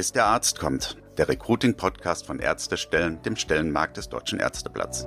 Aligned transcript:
Bis 0.00 0.12
der 0.12 0.24
Arzt 0.24 0.58
kommt. 0.58 0.96
Der 1.18 1.28
Recruiting-Podcast 1.28 2.24
von 2.24 2.38
Ärztestellen, 2.38 3.20
dem 3.20 3.36
Stellenmarkt 3.36 3.98
des 3.98 4.08
Deutschen 4.08 4.40
Ärzteblatts. 4.40 5.04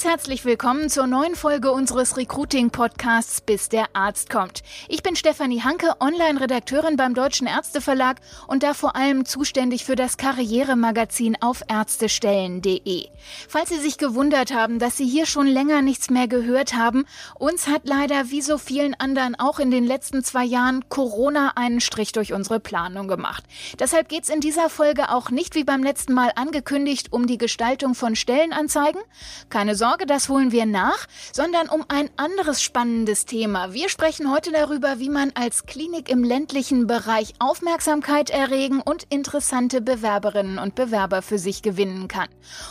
Ganz 0.00 0.12
herzlich 0.12 0.46
willkommen 0.46 0.88
zur 0.88 1.06
neuen 1.06 1.34
Folge 1.34 1.72
unseres 1.72 2.16
Recruiting-Podcasts 2.16 3.42
Bis 3.42 3.68
der 3.68 3.84
Arzt 3.92 4.30
kommt. 4.30 4.62
Ich 4.88 5.02
bin 5.02 5.14
Stefanie 5.14 5.60
Hanke, 5.60 5.92
Online-Redakteurin 6.00 6.96
beim 6.96 7.12
Deutschen 7.12 7.46
Ärzteverlag 7.46 8.16
und 8.46 8.62
da 8.62 8.72
vor 8.72 8.96
allem 8.96 9.26
zuständig 9.26 9.84
für 9.84 9.96
das 9.96 10.16
Karrieremagazin 10.16 11.36
auf 11.42 11.62
ärztestellen.de. 11.68 13.08
Falls 13.46 13.68
Sie 13.68 13.78
sich 13.78 13.98
gewundert 13.98 14.54
haben, 14.54 14.78
dass 14.78 14.96
Sie 14.96 15.06
hier 15.06 15.26
schon 15.26 15.46
länger 15.46 15.82
nichts 15.82 16.08
mehr 16.08 16.28
gehört 16.28 16.72
haben, 16.72 17.04
uns 17.38 17.68
hat 17.68 17.82
leider 17.84 18.30
wie 18.30 18.40
so 18.40 18.56
vielen 18.56 18.94
anderen 18.94 19.38
auch 19.38 19.58
in 19.58 19.70
den 19.70 19.84
letzten 19.84 20.24
zwei 20.24 20.46
Jahren 20.46 20.88
Corona 20.88 21.52
einen 21.56 21.82
Strich 21.82 22.12
durch 22.12 22.32
unsere 22.32 22.58
Planung 22.58 23.06
gemacht. 23.06 23.44
Deshalb 23.78 24.08
geht 24.08 24.22
es 24.22 24.30
in 24.30 24.40
dieser 24.40 24.70
Folge 24.70 25.10
auch 25.10 25.28
nicht 25.28 25.54
wie 25.56 25.64
beim 25.64 25.82
letzten 25.82 26.14
Mal 26.14 26.32
angekündigt 26.36 27.12
um 27.12 27.26
die 27.26 27.38
Gestaltung 27.38 27.94
von 27.94 28.16
Stellenanzeigen. 28.16 29.02
Keine 29.50 29.60
keine 29.60 29.76
Sorge, 29.90 30.06
das 30.06 30.28
holen 30.28 30.52
wir 30.52 30.66
nach, 30.66 31.08
sondern 31.32 31.68
um 31.68 31.84
ein 31.88 32.10
anderes 32.16 32.62
spannendes 32.62 33.24
Thema. 33.24 33.72
Wir 33.72 33.88
sprechen 33.88 34.30
heute 34.30 34.52
darüber, 34.52 35.00
wie 35.00 35.08
man 35.08 35.32
als 35.34 35.66
Klinik 35.66 36.08
im 36.08 36.22
ländlichen 36.22 36.86
Bereich 36.86 37.34
Aufmerksamkeit 37.40 38.30
erregen 38.30 38.80
und 38.80 39.02
interessante 39.10 39.80
Bewerberinnen 39.80 40.60
und 40.60 40.76
Bewerber 40.76 41.22
für 41.22 41.40
sich 41.40 41.62
gewinnen 41.62 42.06
kann. 42.06 42.28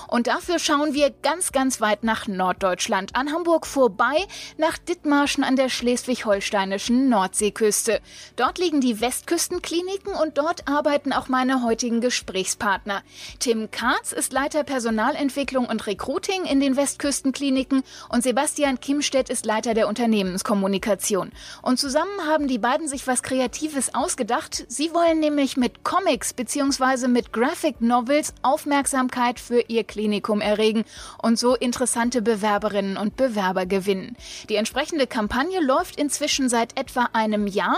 Und 0.08 0.28
dafür 0.28 0.60
schauen 0.60 0.94
wir 0.94 1.10
ganz, 1.10 1.52
ganz 1.52 1.82
weit 1.82 2.06
nach 2.06 2.28
Norddeutschland, 2.28 3.18
an 3.18 3.34
Hamburg 3.34 3.68
vorbei, 3.68 4.16
nach 4.58 4.78
Dithmarschen 4.78 5.44
an 5.44 5.58
der 5.58 5.68
schleswig-holsteinischen 5.68 7.10
Nordseeküste. 7.10 8.00
Dort 8.38 8.60
liegen 8.60 8.80
die 8.80 9.02
Westküstenkliniken 9.02 10.14
und 10.14 10.38
dort 10.38 10.70
arbeiten 10.70 11.12
auch 11.12 11.28
meine 11.28 11.64
heutigen 11.64 12.00
Gesprächspartner. 12.00 13.04
Tim 13.40 13.72
Katz 13.72 14.14
ist 14.14 14.32
Leiter 14.32 14.64
Personalentwicklung 14.64 15.66
und 15.66 15.86
Recruiting 15.86 16.46
in 16.46 16.62
den 16.62 16.78
West 16.78 16.98
Westküstenkliniken 17.10 17.84
und 18.10 18.22
Sebastian 18.22 18.80
Kimstedt 18.80 19.30
ist 19.30 19.46
Leiter 19.46 19.74
der 19.74 19.88
Unternehmenskommunikation. 19.88 21.32
Und 21.64 21.80
zusammen 21.80 22.28
haben 22.28 22.48
die 22.48 22.60
beiden 22.60 22.88
sich 22.88 23.08
was 23.08 23.24
Kreatives 23.24 23.96
ausgedacht. 23.96 24.66
Sie 24.68 24.94
wollen 24.94 25.20
nämlich 25.20 25.58
mit 25.58 25.84
Comics 25.84 26.34
bzw. 26.34 27.08
mit 27.08 27.34
Graphic 27.34 27.82
Novels 27.82 28.34
Aufmerksamkeit 28.44 29.40
für 29.40 29.62
ihr 29.68 29.84
Klinikum 29.86 30.40
erregen 30.40 30.86
und 31.22 31.40
so 31.40 31.56
interessante 31.56 32.22
Bewerberinnen 32.22 32.96
und 32.96 33.18
Bewerber 33.18 33.66
gewinnen. 33.66 34.16
Die 34.50 34.56
entsprechende 34.56 35.08
Kampagne 35.08 35.60
läuft 35.62 35.96
inzwischen 35.96 36.48
seit 36.48 36.80
etwa 36.80 37.10
einem 37.14 37.48
Jahr 37.48 37.78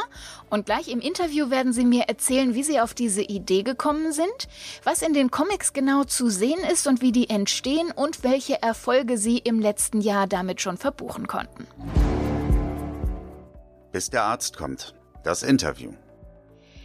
und 0.50 0.66
gleich 0.66 0.90
im 0.90 1.00
Interview 1.00 1.50
werden 1.50 1.72
sie 1.72 1.86
mir 1.86 2.04
erzählen, 2.04 2.54
wie 2.54 2.64
sie 2.64 2.82
auf 2.82 2.94
diese 2.94 3.22
Idee 3.22 3.64
gekommen 3.64 4.12
sind, 4.12 4.50
was 4.84 5.02
in 5.02 5.14
den 5.14 5.32
Comics 5.32 5.72
genau 5.72 6.04
zu 6.04 6.30
sehen 6.30 6.60
ist 6.70 6.88
und 6.88 7.02
wie 7.02 7.14
die 7.14 7.30
entstehen 7.30 7.92
und 7.92 8.26
welche 8.26 8.62
Erfolge 8.62 9.11
Erfolge 9.12 9.18
sie 9.18 9.38
im 9.40 9.60
letzten 9.60 10.02
Jahr 10.02 10.28
damit 10.28 10.62
schon 10.62 10.78
verbuchen 10.78 11.28
konnten. 11.28 11.68
Bis 13.92 14.10
der 14.10 14.24
Arzt 14.24 14.56
kommt. 14.58 14.94
Das 15.24 15.44
Interview. 15.44 15.92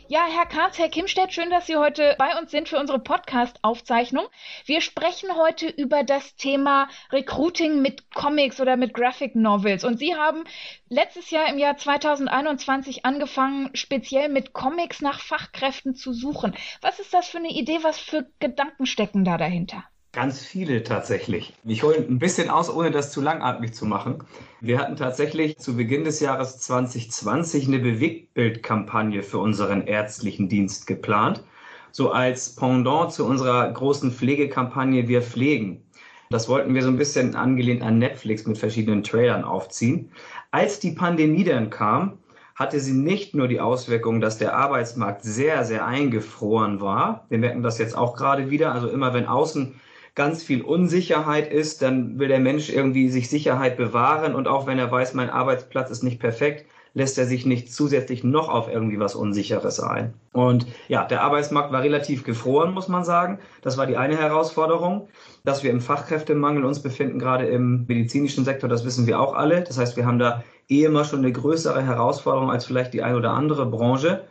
Ja, 0.09 0.27
Herr 0.29 0.47
Karz, 0.47 0.79
Herr 0.79 0.89
Kimstedt, 0.89 1.33
schön, 1.33 1.51
dass 1.51 1.67
Sie 1.67 1.77
heute 1.77 2.15
bei 2.19 2.39
uns 2.39 2.51
sind 2.53 2.69
für 2.69 2.79
unsere 2.79 3.01
Podcast-Aufzeichnung. 3.01 4.25
Wir 4.65 4.81
sprechen 4.81 5.35
heute 5.37 5.69
über 5.69 6.05
das 6.05 6.37
Thema 6.37 6.89
Recruiting 7.11 7.83
mit 7.83 8.11
Comics 8.13 8.61
oder 8.61 8.77
mit 8.77 8.95
Graphic 8.95 9.35
Novels. 9.35 9.85
Und 9.85 9.99
Sie 9.99 10.15
haben 10.15 10.45
letztes 10.89 11.31
Jahr 11.31 11.49
im 11.49 11.59
Jahr 11.59 11.77
2021 11.77 13.05
angefangen, 13.05 13.71
speziell 13.75 14.29
mit 14.29 14.53
Comics 14.53 15.00
nach 15.00 15.21
Fachkräften 15.21 15.95
zu 15.97 16.12
suchen. 16.12 16.55
Was 16.81 17.00
ist 17.00 17.12
das 17.12 17.29
für 17.29 17.39
eine 17.39 17.50
Idee? 17.50 17.79
Was 17.83 17.99
für 17.99 18.27
Gedanken 18.39 18.87
stecken 18.87 19.25
da 19.25 19.39
dahinter? 19.39 19.84
Ganz 20.16 20.41
viele 20.41 20.82
tatsächlich. 20.82 21.53
Ich 21.62 21.82
hole 21.82 21.97
ein 21.97 22.19
bisschen 22.19 22.49
aus, 22.49 22.75
ohne 22.75 22.91
das 22.91 23.12
zu 23.12 23.21
langatmig 23.21 23.75
zu 23.75 23.84
machen. 23.84 24.25
Wir 24.62 24.78
hatten 24.78 24.97
tatsächlich 24.97 25.59
zu 25.59 25.77
Beginn 25.77 26.04
des 26.04 26.21
Jahres 26.21 26.56
2020 26.60 27.69
eine 27.69 27.81
Bewegtbildkampagne 27.81 29.22
für 29.22 29.37
unseren 29.37 29.87
ärztlichen 29.87 30.49
Dienst 30.49 30.87
geplant, 30.87 31.44
so 31.93 32.12
als 32.12 32.56
Pendant 32.56 33.12
zu 33.12 33.26
unserer 33.26 33.71
großen 33.71 34.10
Pflegekampagne 34.10 35.06
Wir 35.06 35.21
pflegen. 35.21 35.82
Das 36.31 36.49
wollten 36.49 36.72
wir 36.72 36.82
so 36.82 36.88
ein 36.88 36.97
bisschen 36.97 37.37
angelehnt 37.37 37.82
an 37.82 37.99
Netflix 37.99 38.47
mit 38.47 38.56
verschiedenen 38.56 39.03
Trailern 39.03 39.44
aufziehen. 39.44 40.12
Als 40.50 40.81
die 40.81 40.93
Pandemie 40.93 41.44
dann 41.44 41.69
kam, 41.69 42.21
hatte 42.55 42.81
sie 42.81 42.94
nicht 42.94 43.34
nur 43.34 43.49
die 43.49 43.60
Auswirkung, 43.60 44.22
dass 44.22 44.38
der 44.38 44.56
Arbeitsmarkt 44.56 45.25
sehr, 45.25 45.62
sehr 45.66 45.84
eingefroren 45.84 46.81
war. 46.81 47.26
Wir 47.28 47.37
merken 47.37 47.62
das 47.62 47.76
jetzt 47.76 47.94
auch 47.94 48.16
gerade 48.16 48.49
wieder. 48.49 48.72
Also 48.72 48.88
immer 48.88 49.12
wenn 49.12 49.26
außen 49.26 49.78
ganz 50.16 50.43
viel 50.43 50.62
Unsicherheit 50.62 51.53
ist, 51.53 51.82
dann 51.82 52.19
will 52.19 52.28
der 52.28 52.41
Mensch 52.41 52.71
irgendwie 52.71 53.09
sich 53.10 53.31
Sicherheit 53.31 53.77
bewahren 53.77 54.34
und 54.34 54.49
auch 54.49 54.66
wenn 54.66 54.78
er 54.78 54.91
weiß, 54.91 55.15
mein 55.15 55.31
Arbeitsplatz 55.31 55.91
ist 55.91 56.03
nicht 56.03 56.19
perfekt, 56.19 56.66
lässt 56.94 57.19
er 57.19 57.27
sich 57.27 57.44
nicht 57.44 57.71
zusätzlich 57.71 58.25
noch 58.25 58.49
auf 58.49 58.69
irgendwie 58.69 58.99
was 58.99 59.15
Unsicheres 59.15 59.81
ein. 59.81 60.15
Und 60.32 60.66
ja, 60.88 61.05
der 61.05 61.22
Arbeitsmarkt 61.22 61.71
war 61.71 61.82
relativ 61.82 62.25
gefroren, 62.25 62.72
muss 62.72 62.88
man 62.88 63.05
sagen. 63.05 63.38
Das 63.60 63.76
war 63.76 63.87
die 63.87 63.99
eine 63.99 64.16
Herausforderung. 64.16 65.09
Dass 65.44 65.62
wir 65.62 65.71
im 65.71 65.82
Fachkräftemangel 65.82 66.65
uns 66.65 66.81
befinden, 66.81 67.19
gerade 67.19 67.47
im 67.47 67.84
medizinischen 67.87 68.47
Sektor, 68.47 68.71
das 68.71 68.87
wissen 68.87 69.06
wir 69.06 69.21
auch 69.21 69.34
alle. 69.34 69.62
Das 69.62 69.76
heißt, 69.76 69.99
wir 69.99 70.06
haben 70.06 70.19
da 70.19 70.43
eh 70.71 70.84
immer 70.84 71.05
schon 71.05 71.19
eine 71.19 71.32
größere 71.32 71.82
Herausforderung 71.82 72.50
als 72.50 72.65
vielleicht 72.65 72.94
die 72.94 73.03
eine 73.03 73.19
oder 73.19 73.32
andere 73.32 73.66
Branche. 73.66 74.25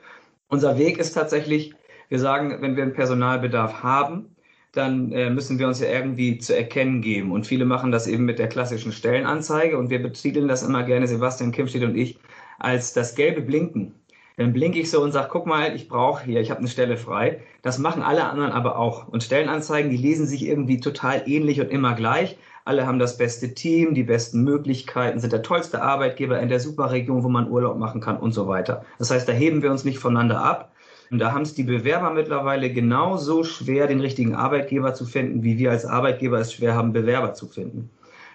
Unser 0.48 0.80
Weg 0.80 0.98
ist 0.98 1.14
tatsächlich, 1.14 1.76
wir 2.10 2.20
sagen, 2.20 2.64
wenn 2.64 2.76
wir 2.76 2.82
einen 2.82 2.94
Personalbedarf 2.94 3.84
haben, 3.84 4.35
dann 4.76 5.12
äh, 5.12 5.30
müssen 5.30 5.58
wir 5.60 5.68
uns 5.68 5.80
ja 5.80 5.88
irgendwie 5.88 6.38
zu 6.38 6.56
erkennen 6.56 7.02
geben. 7.02 7.32
Und 7.32 7.48
viele 7.48 7.66
machen 7.66 7.92
das 7.92 8.08
eben 8.08 8.26
mit 8.26 8.40
der 8.40 8.50
klassischen 8.50 8.92
Stellenanzeige 8.92 9.78
und 9.78 9.90
wir 9.90 10.02
betiteln 10.02 10.48
das 10.48 10.64
immer 10.64 10.84
gerne, 10.84 11.08
Sebastian 11.08 11.52
Kimstedt 11.52 11.84
und 11.84 11.96
ich, 11.96 12.20
als 12.60 12.94
das 12.94 13.16
gelbe 13.16 13.42
Blinken. 13.42 13.94
Dann 14.38 14.52
blinke 14.52 14.80
ich 14.80 14.92
so 14.92 15.02
und 15.02 15.14
sage, 15.14 15.30
guck 15.32 15.46
mal, 15.46 15.76
ich 15.76 15.88
brauche 15.88 16.26
hier, 16.26 16.42
ich 16.42 16.52
habe 16.52 16.60
eine 16.60 16.68
Stelle 16.68 16.98
frei. 16.98 17.40
Das 17.62 17.78
machen 17.78 18.04
alle 18.04 18.26
anderen 18.26 18.52
aber 18.52 18.78
auch. 18.78 19.08
Und 19.08 19.24
Stellenanzeigen, 19.24 19.90
die 19.90 19.98
lesen 19.98 20.28
sich 20.28 20.46
irgendwie 20.46 20.82
total 20.82 21.24
ähnlich 21.26 21.62
und 21.62 21.72
immer 21.72 21.94
gleich. 21.96 22.38
Alle 22.66 22.86
haben 22.86 23.00
das 23.00 23.18
beste 23.18 23.54
Team, 23.54 23.94
die 23.94 24.04
besten 24.04 24.44
Möglichkeiten, 24.44 25.20
sind 25.20 25.32
der 25.32 25.44
tollste 25.44 25.82
Arbeitgeber 25.82 26.40
in 26.40 26.50
der 26.50 26.60
Superregion, 26.60 27.24
wo 27.24 27.30
man 27.30 27.50
Urlaub 27.50 27.78
machen 27.78 28.02
kann 28.02 28.18
und 28.18 28.34
so 28.34 28.48
weiter. 28.48 28.84
Das 28.98 29.12
heißt, 29.12 29.30
da 29.30 29.34
heben 29.34 29.62
wir 29.62 29.72
uns 29.72 29.86
nicht 29.86 30.00
voneinander 30.00 30.44
ab, 30.44 30.75
und 31.12 31.20
da 31.20 31.32
haben 31.32 31.44
es 31.44 31.54
die 31.54 31.64
Bewerber 31.64 32.12
mittlerweile 32.12 32.72
genauso 32.72 33.44
schwer, 33.44 33.88
den 33.88 34.02
richtigen 34.02 34.36
Arbeitgeber 34.36 34.94
zu 34.94 35.06
finden, 35.06 35.44
wie 35.44 35.58
wir 35.58 35.72
als 35.72 35.86
Arbeitgeber 35.86 36.40
es 36.40 36.54
schwer 36.54 36.76
haben, 36.76 36.94
Bewerber 36.94 37.34
zu 37.34 37.48
finden. 37.48 37.90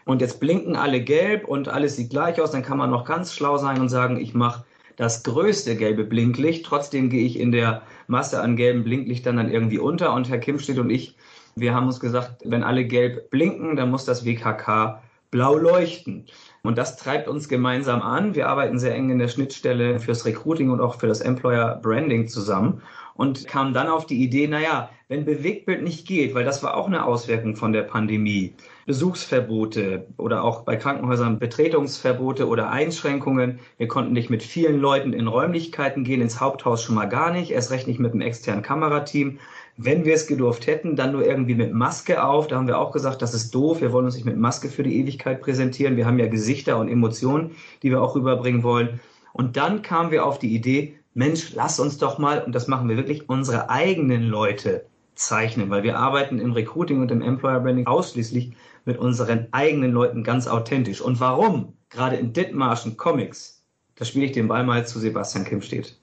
Und 0.05 0.21
jetzt 0.21 0.41
blinken 0.41 0.77
alle 0.77 1.01
gelb 1.01 1.47
und 1.47 1.69
alles 1.69 1.97
sieht 1.97 2.11
gleich 2.11 2.41
aus. 2.41 2.53
Dann 2.53 2.63
kann 2.63 2.79
man 2.79 2.91
noch 2.91 3.05
ganz 3.05 3.35
schlau 3.35 3.59
sein 3.59 3.81
und 3.81 3.89
sagen, 3.89 4.19
ich 4.19 4.35
mache 4.35 4.65
das 4.97 5.23
größte 5.23 5.77
gelbe 5.77 6.05
Blinklicht. 6.05 6.65
Trotzdem 6.65 7.11
gehe 7.11 7.25
ich 7.25 7.39
in 7.39 7.53
der 7.53 7.83
Masse 8.07 8.41
an 8.41 8.57
gelben 8.57 8.85
Blinklichtern 8.85 9.37
dann 9.37 9.51
irgendwie 9.51 9.79
unter. 9.79 10.15
Und 10.15 10.29
Herr 10.29 10.39
Kimstedt 10.39 10.79
und 10.79 10.91
ich, 10.91 11.17
wir 11.55 11.75
haben 11.75 11.87
uns 11.87 12.01
gesagt, 12.01 12.43
wenn 12.45 12.63
alle 12.63 12.85
gelb 12.85 13.31
blinken, 13.31 13.77
dann 13.77 13.91
muss 13.91 14.05
das 14.05 14.25
WKK 14.25 15.03
blau 15.31 15.57
leuchten. 15.57 16.27
Und 16.63 16.77
das 16.77 16.97
treibt 16.97 17.27
uns 17.27 17.49
gemeinsam 17.49 18.03
an. 18.03 18.35
Wir 18.35 18.49
arbeiten 18.49 18.79
sehr 18.79 18.95
eng 18.95 19.11
in 19.11 19.19
der 19.19 19.29
Schnittstelle 19.29 19.99
fürs 19.99 20.27
Recruiting 20.27 20.71
und 20.71 20.81
auch 20.81 20.97
für 20.97 21.07
das 21.07 21.21
Employer 21.21 21.81
Branding 21.83 22.29
zusammen 22.29 22.83
und 23.21 23.47
kamen 23.47 23.75
dann 23.75 23.89
auf 23.89 24.07
die 24.07 24.23
Idee, 24.23 24.49
naja, 24.49 24.89
wenn 25.09 25.27
Bewegtbild 25.27 25.83
nicht 25.83 26.07
geht, 26.07 26.35
weil 26.35 26.45
das 26.45 26.63
war 26.63 26.75
auch 26.75 26.87
eine 26.87 27.05
Auswirkung 27.05 27.57
von 27.57 27.73
der 27.73 27.83
Pandemie, 27.83 28.55
Besuchsverbote 28.87 30.07
oder 30.17 30.43
auch 30.43 30.63
bei 30.63 30.77
Krankenhäusern 30.77 31.39
Betretungsverbote 31.39 32.49
oder 32.49 32.71
Einschränkungen. 32.71 33.59
Wir 33.77 33.89
konnten 33.89 34.13
nicht 34.13 34.31
mit 34.31 34.43
vielen 34.43 34.81
Leuten 34.81 35.13
in 35.13 35.27
Räumlichkeiten 35.27 36.03
gehen, 36.03 36.23
ins 36.23 36.41
Haupthaus 36.41 36.83
schon 36.83 36.95
mal 36.95 37.11
gar 37.11 37.31
nicht, 37.31 37.51
erst 37.51 37.71
recht 37.71 37.87
nicht 37.87 38.01
mit 38.01 38.13
einem 38.13 38.23
externen 38.23 38.63
Kamerateam. 38.63 39.39
Wenn 39.83 40.05
wir 40.05 40.13
es 40.13 40.27
gedurft 40.27 40.67
hätten, 40.67 40.95
dann 40.95 41.13
nur 41.13 41.25
irgendwie 41.25 41.55
mit 41.55 41.73
Maske 41.73 42.23
auf. 42.23 42.49
Da 42.49 42.57
haben 42.57 42.67
wir 42.67 42.79
auch 42.79 42.93
gesagt, 42.93 43.23
das 43.23 43.33
ist 43.33 43.55
doof. 43.55 43.81
Wir 43.81 43.93
wollen 43.93 44.05
uns 44.05 44.15
nicht 44.15 44.27
mit 44.27 44.37
Maske 44.37 44.69
für 44.69 44.83
die 44.83 45.01
Ewigkeit 45.01 45.41
präsentieren. 45.41 45.97
Wir 45.97 46.05
haben 46.05 46.19
ja 46.19 46.27
Gesichter 46.27 46.77
und 46.77 46.89
Emotionen, 46.89 47.53
die 47.83 47.89
wir 47.89 48.03
auch 48.03 48.15
rüberbringen 48.15 48.63
wollen. 48.63 49.01
Und 49.33 49.57
dann 49.57 49.81
kamen 49.81 50.11
wir 50.11 50.27
auf 50.27 50.39
die 50.39 50.55
Idee, 50.55 50.99
Mensch, 51.15 51.55
lass 51.55 51.81
uns 51.81 51.97
doch 51.97 52.19
mal, 52.19 52.43
und 52.45 52.55
das 52.55 52.69
machen 52.69 52.91
wir 52.91 52.99
wirklich, 52.99 53.31
unsere 53.31 53.71
eigenen 53.71 54.25
Leute 54.25 54.85
zeichnen, 55.15 55.71
weil 55.71 55.83
wir 55.83 55.99
arbeiten 55.99 56.39
im 56.39 56.53
Recruiting 56.53 57.01
und 57.01 57.11
im 57.11 57.23
Employer 57.23 57.61
Branding 57.61 57.87
ausschließlich 57.87 58.53
mit 58.85 58.99
unseren 58.99 59.49
eigenen 59.53 59.93
Leuten 59.93 60.25
ganz 60.25 60.47
authentisch. 60.47 61.01
Und 61.01 61.21
warum? 61.21 61.73
Gerade 61.89 62.17
in 62.17 62.35
Dithmarschen 62.35 62.99
Comics, 62.99 63.65
da 63.95 64.05
spiele 64.05 64.27
ich 64.27 64.33
den 64.33 64.49
Ball 64.49 64.65
mal 64.65 64.87
zu 64.87 64.99
Sebastian 64.99 65.47
Kim 65.47 65.63
steht. 65.63 66.00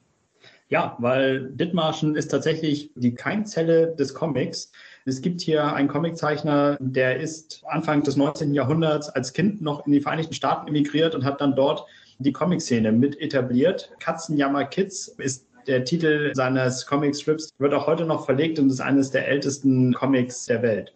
Ja, 0.69 0.98
weil 1.00 1.50
Dithmarschen 1.52 2.16
ist 2.18 2.28
tatsächlich 2.30 2.92
die 2.96 3.16
Keimzelle 3.16 3.96
des 3.96 4.14
Comics. 4.14 4.72
Es 5.06 5.22
gibt 5.22 5.40
hier 5.40 5.74
einen 5.74 5.88
Comiczeichner, 5.88 6.75
der 6.81 7.22
ist 7.22 7.64
Anfang 7.68 8.04
des 8.04 8.18
19. 8.18 8.54
Jahrhunderts 8.54 9.08
als 9.08 9.31
Kind 9.31 9.62
noch 9.62 9.86
in 9.86 9.94
die 9.94 10.02
Vereinigten 10.02 10.34
Staaten 10.34 10.68
emigriert 10.68 11.16
und 11.16 11.24
hat 11.24 11.40
dann 11.40 11.56
dort 11.56 11.86
die 12.19 12.34
Comic-Szene 12.34 12.92
mit 12.92 13.18
etabliert. 13.22 13.94
Katzenjammer 14.00 14.66
Kids 14.66 15.08
ist 15.19 15.48
der 15.68 15.86
Titel 15.86 16.34
seines 16.34 16.86
Comic-Strips, 16.86 17.50
wird 17.60 17.74
auch 17.74 17.88
heute 17.88 18.06
noch 18.06 18.25
verlegt 18.25 18.60
und 18.60 18.70
ist 18.70 18.81
eines 18.81 19.12
der 19.12 19.25
ältesten 19.25 19.94
Comics 19.94 20.48
der 20.48 20.62
Welt. 20.62 20.94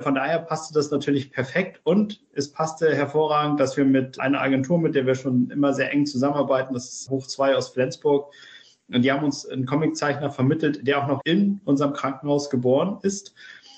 Von 0.00 0.14
daher 0.14 0.38
passte 0.38 0.74
das 0.74 0.92
natürlich 0.92 1.32
perfekt 1.32 1.80
und 1.82 2.20
es 2.34 2.52
passte 2.52 2.94
hervorragend, 2.94 3.58
dass 3.58 3.76
wir 3.76 3.84
mit 3.84 4.20
einer 4.20 4.40
Agentur, 4.40 4.78
mit 4.78 4.94
der 4.94 5.06
wir 5.06 5.16
schon 5.16 5.50
immer 5.50 5.74
sehr 5.74 5.90
eng 5.92 6.06
zusammenarbeiten, 6.06 6.72
das 6.72 6.88
ist 6.88 7.10
Hoch 7.10 7.26
2 7.26 7.56
aus 7.56 7.70
Flensburg, 7.70 8.32
und 8.92 9.02
die 9.02 9.12
haben 9.12 9.24
uns 9.24 9.46
einen 9.46 9.66
Comiczeichner 9.66 10.30
vermittelt, 10.30 10.86
der 10.86 11.02
auch 11.02 11.08
noch 11.08 11.20
in 11.24 11.60
unserem 11.64 11.92
Krankenhaus 11.92 12.48
geboren 12.48 12.98
ist. 13.02 13.34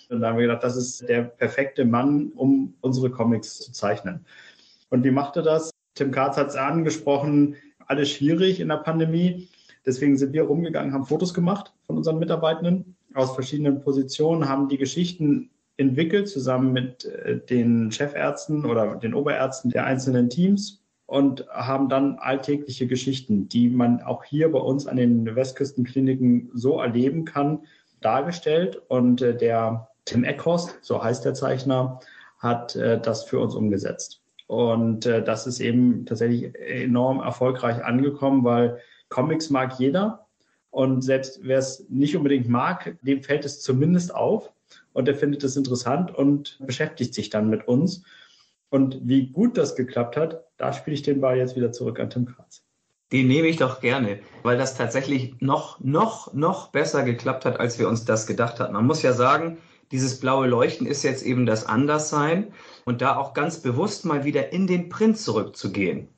Und 0.08 0.20
da 0.20 0.28
haben 0.28 0.38
wir 0.38 0.46
gedacht, 0.46 0.64
das 0.64 0.76
ist 0.76 1.08
der 1.08 1.22
perfekte 1.22 1.84
Mann, 1.84 2.32
um 2.34 2.74
unsere 2.80 3.10
Comics 3.10 3.58
zu 3.58 3.72
zeichnen. 3.72 4.24
Und 4.88 5.04
wie 5.04 5.10
macht 5.10 5.36
er 5.36 5.42
das? 5.42 5.70
Tim 5.94 6.10
Katz 6.10 6.36
hat 6.36 6.48
es 6.48 6.56
angesprochen, 6.56 7.56
alles 7.86 8.10
schwierig 8.10 8.60
in 8.60 8.68
der 8.68 8.78
Pandemie. 8.78 9.48
Deswegen 9.84 10.16
sind 10.16 10.32
wir 10.32 10.44
rumgegangen, 10.44 10.92
haben 10.92 11.06
Fotos 11.06 11.34
gemacht 11.34 11.72
von 11.86 11.96
unseren 11.96 12.18
Mitarbeitenden 12.18 12.96
aus 13.14 13.34
verschiedenen 13.34 13.82
Positionen, 13.82 14.48
haben 14.48 14.68
die 14.68 14.78
Geschichten 14.78 15.50
entwickelt, 15.76 16.28
zusammen 16.28 16.72
mit 16.72 17.04
äh, 17.06 17.38
den 17.38 17.90
Chefärzten 17.90 18.64
oder 18.64 18.96
den 18.96 19.14
Oberärzten 19.14 19.70
der 19.70 19.86
einzelnen 19.86 20.28
Teams 20.28 20.80
und 21.10 21.44
haben 21.48 21.88
dann 21.88 22.20
alltägliche 22.20 22.86
Geschichten, 22.86 23.48
die 23.48 23.68
man 23.68 24.00
auch 24.00 24.22
hier 24.22 24.52
bei 24.52 24.60
uns 24.60 24.86
an 24.86 24.96
den 24.96 25.34
Westküstenkliniken 25.34 26.52
so 26.54 26.78
erleben 26.80 27.24
kann, 27.24 27.64
dargestellt. 28.00 28.80
Und 28.86 29.20
äh, 29.20 29.36
der 29.36 29.88
Tim 30.04 30.22
Eckhorst, 30.22 30.78
so 30.82 31.02
heißt 31.02 31.24
der 31.24 31.34
Zeichner, 31.34 31.98
hat 32.38 32.76
äh, 32.76 33.00
das 33.00 33.24
für 33.24 33.40
uns 33.40 33.56
umgesetzt. 33.56 34.22
Und 34.46 35.06
das 35.06 35.46
ist 35.46 35.60
eben 35.60 36.06
tatsächlich 36.06 36.52
enorm 36.56 37.20
erfolgreich 37.20 37.84
angekommen, 37.84 38.42
weil 38.42 38.78
Comics 39.08 39.48
mag 39.48 39.78
jeder. 39.78 40.26
Und 40.70 41.02
selbst 41.02 41.40
wer 41.42 41.58
es 41.58 41.86
nicht 41.88 42.16
unbedingt 42.16 42.48
mag, 42.48 42.96
dem 43.02 43.22
fällt 43.22 43.44
es 43.44 43.60
zumindest 43.60 44.12
auf 44.12 44.52
und 44.92 45.06
er 45.06 45.14
findet 45.14 45.44
es 45.44 45.56
interessant 45.56 46.12
und 46.12 46.58
beschäftigt 46.60 47.14
sich 47.14 47.30
dann 47.30 47.48
mit 47.48 47.68
uns. 47.68 48.02
Und 48.70 49.00
wie 49.02 49.28
gut 49.28 49.56
das 49.56 49.76
geklappt 49.76 50.16
hat, 50.16 50.49
da 50.60 50.74
spiele 50.74 50.94
ich 50.94 51.02
den 51.02 51.20
Ball 51.22 51.38
jetzt 51.38 51.56
wieder 51.56 51.72
zurück 51.72 51.98
an 51.98 52.10
Tim 52.10 52.26
Kratz. 52.26 52.62
Den 53.12 53.26
nehme 53.26 53.48
ich 53.48 53.56
doch 53.56 53.80
gerne, 53.80 54.20
weil 54.42 54.58
das 54.58 54.76
tatsächlich 54.76 55.34
noch, 55.40 55.80
noch, 55.80 56.34
noch 56.34 56.68
besser 56.68 57.02
geklappt 57.02 57.44
hat, 57.44 57.58
als 57.58 57.78
wir 57.78 57.88
uns 57.88 58.04
das 58.04 58.26
gedacht 58.26 58.60
hatten. 58.60 58.74
Man 58.74 58.86
muss 58.86 59.02
ja 59.02 59.14
sagen, 59.14 59.58
dieses 59.90 60.20
blaue 60.20 60.46
Leuchten 60.46 60.86
ist 60.86 61.02
jetzt 61.02 61.24
eben 61.24 61.46
das 61.46 61.66
Anderssein 61.66 62.52
und 62.84 63.00
da 63.00 63.16
auch 63.16 63.32
ganz 63.32 63.62
bewusst 63.62 64.04
mal 64.04 64.24
wieder 64.24 64.52
in 64.52 64.66
den 64.66 64.90
Print 64.90 65.18
zurückzugehen. 65.18 66.08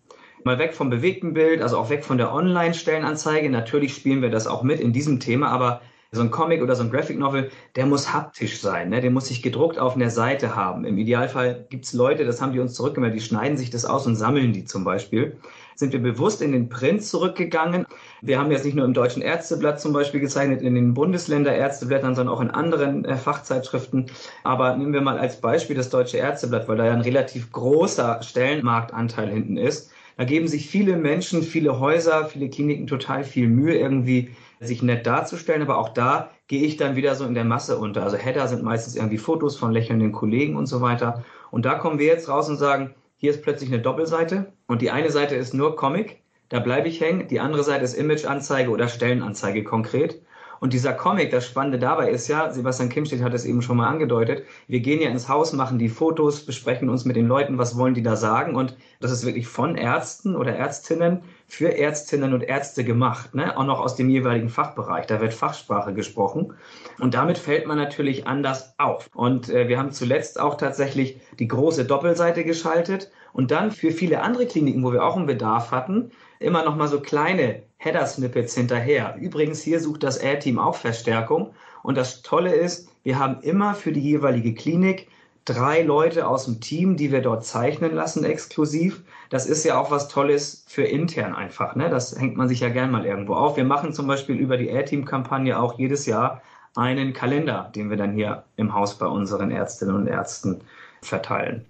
Mal 0.45 0.59
weg 0.59 0.75
vom 0.75 0.91
bewegten 0.91 1.35
Bild, 1.35 1.63
also 1.63 1.79
auch 1.79 1.89
weg 1.89 2.05
von 2.05 2.19
der 2.19 2.35
Online-Stellenanzeige. 2.35 3.49
Natürlich 3.49 3.95
spielen 3.95 4.23
wir 4.23 4.31
das 4.31 4.49
auch 4.49 4.65
mit 4.65 4.81
in 4.81 4.93
diesem 4.93 5.21
Thema, 5.21 5.49
aber 5.49 5.81
so 6.15 6.21
ein 6.21 6.31
Comic 6.31 6.63
oder 6.63 6.77
so 6.77 6.83
ein 6.83 6.91
Graphic 6.91 7.19
Novel, 7.19 7.51
der 7.75 7.87
muss 7.87 8.13
haptisch 8.13 8.61
sein, 8.61 8.91
ne? 8.91 9.01
der 9.01 9.11
muss 9.11 9.29
sich 9.29 9.43
gedruckt 9.43 9.79
auf 9.79 9.97
einer 9.97 10.11
Seite 10.11 10.55
haben. 10.55 10.85
Im 10.85 10.99
Idealfall 10.99 11.65
gibt 11.71 11.87
es 11.87 11.95
Leute, 11.95 12.27
das 12.27 12.43
haben 12.43 12.53
die 12.53 12.61
uns 12.61 12.75
zurückgemeldet, 12.75 13.19
die 13.19 13.25
schneiden 13.25 13.57
sich 13.57 13.71
das 13.71 13.87
aus 13.87 14.07
und 14.07 14.17
sammeln 14.17 14.53
die 14.53 14.67
zum 14.67 14.85
Beispiel. 14.85 15.39
Sind 15.75 15.95
wir 15.95 16.03
bewusst 16.03 16.43
in 16.43 16.53
den 16.53 16.69
Print 16.69 17.03
zurückgegangen. 17.03 17.87
Wir 18.21 18.39
haben 18.39 18.51
jetzt 18.51 18.67
nicht 18.67 18.75
nur 18.75 18.85
im 18.85 18.93
Deutschen 18.93 19.23
Ärzteblatt 19.23 19.81
zum 19.81 19.95
Beispiel 19.95 20.21
gezeichnet, 20.21 20.61
in 20.61 20.75
den 20.75 20.93
Bundesländer 20.93 21.55
Ärzteblättern, 21.55 22.15
sondern 22.15 22.35
auch 22.35 22.43
in 22.43 22.51
anderen 22.51 23.07
äh, 23.07 23.17
Fachzeitschriften. 23.17 24.11
Aber 24.45 24.77
nehmen 24.77 24.93
wir 24.93 25.01
mal 25.01 25.17
als 25.17 25.41
Beispiel 25.41 25.77
das 25.77 25.89
Deutsche 25.89 26.19
Ärzteblatt, 26.19 26.69
weil 26.69 26.77
da 26.77 26.85
ja 26.85 26.93
ein 26.93 27.01
relativ 27.01 27.51
großer 27.53 28.21
Stellenmarktanteil 28.21 29.31
hinten 29.31 29.57
ist. 29.57 29.91
Da 30.19 30.25
geben 30.25 30.47
sich 30.47 30.69
viele 30.69 30.97
Menschen, 30.97 31.43
viele 31.43 31.81
Häuser, 31.81 32.27
viele 32.27 32.51
Kliniken 32.51 32.87
total 32.87 33.25
viel 33.25 33.49
Mühe, 33.49 33.79
irgendwie 33.79 34.31
sich 34.63 34.83
nett 34.83 35.07
darzustellen, 35.07 35.63
aber 35.63 35.79
auch 35.79 35.91
da 35.91 36.31
gehe 36.47 36.65
ich 36.65 36.77
dann 36.77 36.97
wieder 36.97 37.15
so 37.15 37.25
in 37.25 37.35
der 37.35 37.45
Masse 37.45 37.79
unter. 37.79 38.03
Also 38.03 38.17
Header 38.17 38.47
sind 38.49 38.63
meistens 38.63 38.97
irgendwie 38.97 39.19
Fotos 39.19 39.57
von 39.57 39.73
lächelnden 39.73 40.13
Kollegen 40.13 40.57
und 40.57 40.67
so 40.67 40.81
weiter. 40.81 41.25
Und 41.51 41.65
da 41.65 41.75
kommen 41.75 41.99
wir 41.99 42.07
jetzt 42.07 42.29
raus 42.29 42.49
und 42.49 42.57
sagen, 42.57 42.95
hier 43.17 43.31
ist 43.31 43.43
plötzlich 43.43 43.73
eine 43.73 43.83
Doppelseite 43.83 44.53
und 44.67 44.83
die 44.83 44.91
eine 44.91 45.11
Seite 45.11 45.35
ist 45.35 45.55
nur 45.55 45.77
Comic, 45.77 46.23
da 46.49 46.61
bleibe 46.61 46.89
ich 46.89 47.01
hängen, 47.01 47.29
die 47.29 47.41
andere 47.41 47.63
Seite 47.63 47.85
ist 47.85 47.95
Imageanzeige 47.95 48.71
oder 48.71 48.89
Stellenanzeige 48.89 49.65
konkret. 49.65 50.21
Und 50.63 50.73
dieser 50.73 50.93
Comic, 50.93 51.33
das 51.33 51.45
Spannende 51.45 51.81
dabei 51.81 52.09
ist 52.11 52.29
ja, 52.29 52.49
Sebastian 52.53 52.89
Kimstedt 52.89 53.21
hat 53.21 53.35
es 53.35 53.45
eben 53.45 53.63
schon 53.63 53.79
mal 53.79 53.89
angedeutet, 53.89 54.45
wir 54.69 54.79
gehen 54.79 55.03
ja 55.03 55.11
ins 55.11 55.29
Haus, 55.29 55.53
machen 55.53 55.77
die 55.77 55.89
Fotos, 55.89 56.47
besprechen 56.47 56.89
uns 56.89 57.05
mit 57.05 57.17
den 57.17 57.27
Leuten, 57.27 57.59
was 57.59 57.77
wollen 57.77 57.95
die 57.95 58.03
da 58.05 58.15
sagen. 58.15 58.55
Und 58.55 58.77
das 59.01 59.11
ist 59.11 59.27
wirklich 59.27 59.49
von 59.49 59.75
Ärzten 59.75 60.37
oder 60.37 60.55
Ärztinnen 60.55 61.25
für 61.49 61.77
Ärztinnen 61.77 62.33
und 62.33 62.45
Ärzte 62.45 62.85
gemacht, 62.85 63.35
ne? 63.35 63.59
auch 63.59 63.67
noch 63.67 63.81
aus 63.81 63.97
dem 63.97 64.09
jeweiligen 64.09 64.51
Fachbereich. 64.51 65.07
Da 65.07 65.21
wird 65.21 65.35
Fachsprache 65.35 65.95
gesprochen. 65.95 66.55
Und 67.01 67.15
damit 67.15 67.39
fällt 67.39 67.67
man 67.67 67.77
natürlich 67.77 68.29
anders 68.29 68.79
auf. 68.79 69.11
Und 69.15 69.51
äh, 69.51 69.67
wir 69.67 69.81
haben 69.81 69.91
zuletzt 69.91 70.39
auch 70.39 70.55
tatsächlich 70.55 71.21
die 71.41 71.49
große 71.49 71.87
Doppelseite 71.87 72.45
geschaltet 72.45 73.11
und 73.33 73.51
dann 73.51 73.73
für 73.73 73.91
viele 73.91 74.23
andere 74.23 74.47
Kliniken, 74.47 74.85
wo 74.85 74.93
wir 74.93 75.05
auch 75.05 75.17
einen 75.17 75.27
Bedarf 75.27 75.73
hatten, 75.73 76.13
immer 76.43 76.65
noch 76.65 76.77
mal 76.77 76.89
so 76.89 77.01
kleine 77.01 77.63
Header-Snippets 77.79 78.55
hinterher. 78.55 79.17
Übrigens, 79.21 79.63
hier 79.63 79.81
sucht 79.81 80.03
das 80.03 80.23
A-Team 80.23 80.59
auch 80.59 80.77
Verstärkung. 80.77 81.55
Und 81.83 81.97
das 81.97 82.23
Tolle 82.23 82.55
ist, 82.55 82.89
wir 83.03 83.19
haben 83.19 83.41
immer 83.43 83.75
für 83.75 83.93
die 83.93 84.01
jeweilige 84.01 84.55
Klinik 84.55 85.09
drei 85.45 85.83
Leute 85.83 86.29
aus 86.29 86.45
dem 86.45 86.61
Team, 86.61 86.97
die 86.97 87.11
wir 87.11 87.21
dort 87.21 87.45
zeichnen 87.45 87.95
lassen, 87.95 88.25
exklusiv. 88.25 89.03
Das 89.31 89.47
ist 89.47 89.65
ja 89.65 89.81
auch 89.81 89.91
was 89.91 90.09
Tolles 90.09 90.65
für 90.69 90.85
intern 90.85 91.35
einfach. 91.35 91.75
Ne? 91.75 91.91
Das 91.91 92.17
hängt 92.19 92.37
man 92.37 92.49
sich 92.49 92.61
ja 92.61 92.69
gern 92.69 92.93
mal 92.93 93.05
irgendwo 93.05 93.35
auf. 93.35 93.57
Wir 93.57 93.65
machen 93.65 93.93
zum 93.93 94.07
Beispiel 94.07 94.37
über 94.37 94.57
die 94.57 94.71
A-Team-Kampagne 94.71 95.59
auch 95.59 95.79
jedes 95.79 96.07
Jahr 96.07 96.43
einen 96.77 97.13
Kalender, 97.13 97.71
den 97.75 97.91
wir 97.91 97.97
dann 97.97 98.13
hier 98.13 98.45
im 98.57 98.73
Haus 98.73 98.97
bei 98.97 99.07
unseren 99.07 99.51
Ärztinnen 99.51 99.97
und 99.97 100.07
Ärzten 100.07 100.63
verteilen. 101.03 101.67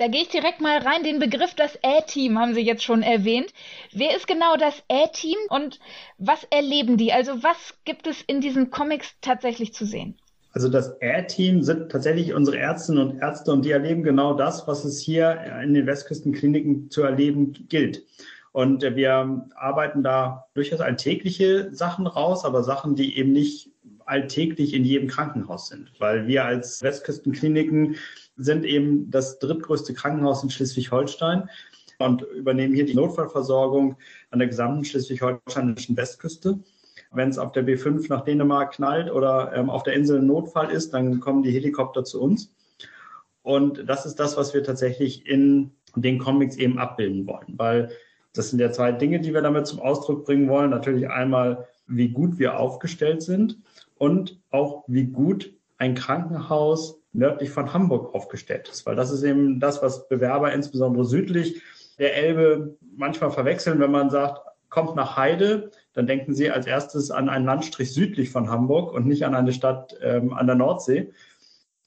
Da 0.00 0.08
gehe 0.08 0.22
ich 0.22 0.28
direkt 0.28 0.62
mal 0.62 0.78
rein. 0.78 1.02
Den 1.02 1.18
Begriff 1.18 1.52
das 1.52 1.78
A-Team 1.82 2.38
haben 2.38 2.54
Sie 2.54 2.62
jetzt 2.62 2.82
schon 2.82 3.02
erwähnt. 3.02 3.52
Wer 3.92 4.16
ist 4.16 4.26
genau 4.26 4.56
das 4.56 4.82
A-Team 4.88 5.36
und 5.50 5.78
was 6.16 6.42
erleben 6.44 6.96
die? 6.96 7.12
Also 7.12 7.42
was 7.42 7.74
gibt 7.84 8.06
es 8.06 8.22
in 8.22 8.40
diesen 8.40 8.70
Comics 8.70 9.14
tatsächlich 9.20 9.74
zu 9.74 9.84
sehen? 9.84 10.16
Also 10.54 10.70
das 10.70 10.96
A-Team 11.02 11.62
sind 11.62 11.92
tatsächlich 11.92 12.32
unsere 12.32 12.56
Ärztinnen 12.56 13.10
und 13.10 13.18
Ärzte 13.18 13.52
und 13.52 13.62
die 13.62 13.72
erleben 13.72 14.02
genau 14.02 14.32
das, 14.32 14.66
was 14.66 14.86
es 14.86 15.02
hier 15.02 15.38
in 15.62 15.74
den 15.74 15.86
Westküstenkliniken 15.86 16.90
zu 16.90 17.02
erleben 17.02 17.66
gilt. 17.68 18.02
Und 18.52 18.80
wir 18.80 19.46
arbeiten 19.54 20.02
da 20.02 20.46
durchaus 20.54 20.80
alltägliche 20.80 21.68
Sachen 21.74 22.06
raus, 22.06 22.46
aber 22.46 22.64
Sachen, 22.64 22.94
die 22.94 23.18
eben 23.18 23.32
nicht 23.32 23.70
alltäglich 24.06 24.74
in 24.74 24.84
jedem 24.84 25.08
Krankenhaus 25.08 25.68
sind, 25.68 25.92
weil 26.00 26.26
wir 26.26 26.44
als 26.44 26.82
Westküstenkliniken 26.82 27.96
sind 28.40 28.64
eben 28.64 29.10
das 29.10 29.38
drittgrößte 29.38 29.94
Krankenhaus 29.94 30.42
in 30.42 30.50
Schleswig-Holstein 30.50 31.48
und 31.98 32.22
übernehmen 32.22 32.74
hier 32.74 32.86
die 32.86 32.94
Notfallversorgung 32.94 33.96
an 34.30 34.38
der 34.38 34.48
gesamten 34.48 34.84
schleswig-holsteinischen 34.84 35.96
Westküste. 35.96 36.58
Wenn 37.12 37.28
es 37.28 37.38
auf 37.38 37.52
der 37.52 37.66
B5 37.66 38.06
nach 38.08 38.24
Dänemark 38.24 38.74
knallt 38.74 39.10
oder 39.10 39.52
ähm, 39.54 39.68
auf 39.68 39.82
der 39.82 39.94
Insel 39.94 40.18
ein 40.18 40.26
Notfall 40.26 40.70
ist, 40.70 40.94
dann 40.94 41.20
kommen 41.20 41.42
die 41.42 41.50
Helikopter 41.50 42.04
zu 42.04 42.20
uns. 42.22 42.54
Und 43.42 43.88
das 43.88 44.06
ist 44.06 44.16
das, 44.16 44.36
was 44.36 44.54
wir 44.54 44.62
tatsächlich 44.62 45.26
in 45.26 45.72
den 45.96 46.18
Comics 46.18 46.56
eben 46.56 46.78
abbilden 46.78 47.26
wollen, 47.26 47.54
weil 47.56 47.90
das 48.32 48.50
sind 48.50 48.60
ja 48.60 48.70
zwei 48.70 48.92
Dinge, 48.92 49.20
die 49.20 49.34
wir 49.34 49.42
damit 49.42 49.66
zum 49.66 49.80
Ausdruck 49.80 50.24
bringen 50.24 50.48
wollen. 50.48 50.70
Natürlich 50.70 51.08
einmal, 51.10 51.66
wie 51.88 52.10
gut 52.10 52.38
wir 52.38 52.60
aufgestellt 52.60 53.22
sind 53.22 53.58
und 53.96 54.40
auch, 54.50 54.84
wie 54.86 55.06
gut 55.06 55.52
ein 55.78 55.94
Krankenhaus 55.94 56.99
nördlich 57.12 57.50
von 57.50 57.72
Hamburg 57.72 58.14
aufgestellt 58.14 58.68
ist, 58.68 58.86
weil 58.86 58.96
das 58.96 59.10
ist 59.10 59.22
eben 59.22 59.60
das, 59.60 59.82
was 59.82 60.08
Bewerber 60.08 60.52
insbesondere 60.52 61.04
südlich 61.04 61.62
der 61.98 62.16
Elbe 62.16 62.76
manchmal 62.96 63.30
verwechseln, 63.30 63.80
wenn 63.80 63.90
man 63.90 64.10
sagt, 64.10 64.40
kommt 64.68 64.94
nach 64.94 65.16
Heide, 65.16 65.70
dann 65.92 66.06
denken 66.06 66.32
sie 66.34 66.50
als 66.50 66.66
erstes 66.66 67.10
an 67.10 67.28
einen 67.28 67.44
Landstrich 67.44 67.92
südlich 67.92 68.30
von 68.30 68.48
Hamburg 68.48 68.92
und 68.92 69.06
nicht 69.06 69.24
an 69.26 69.34
eine 69.34 69.52
Stadt 69.52 69.96
ähm, 70.00 70.32
an 70.32 70.46
der 70.46 70.56
Nordsee. 70.56 71.12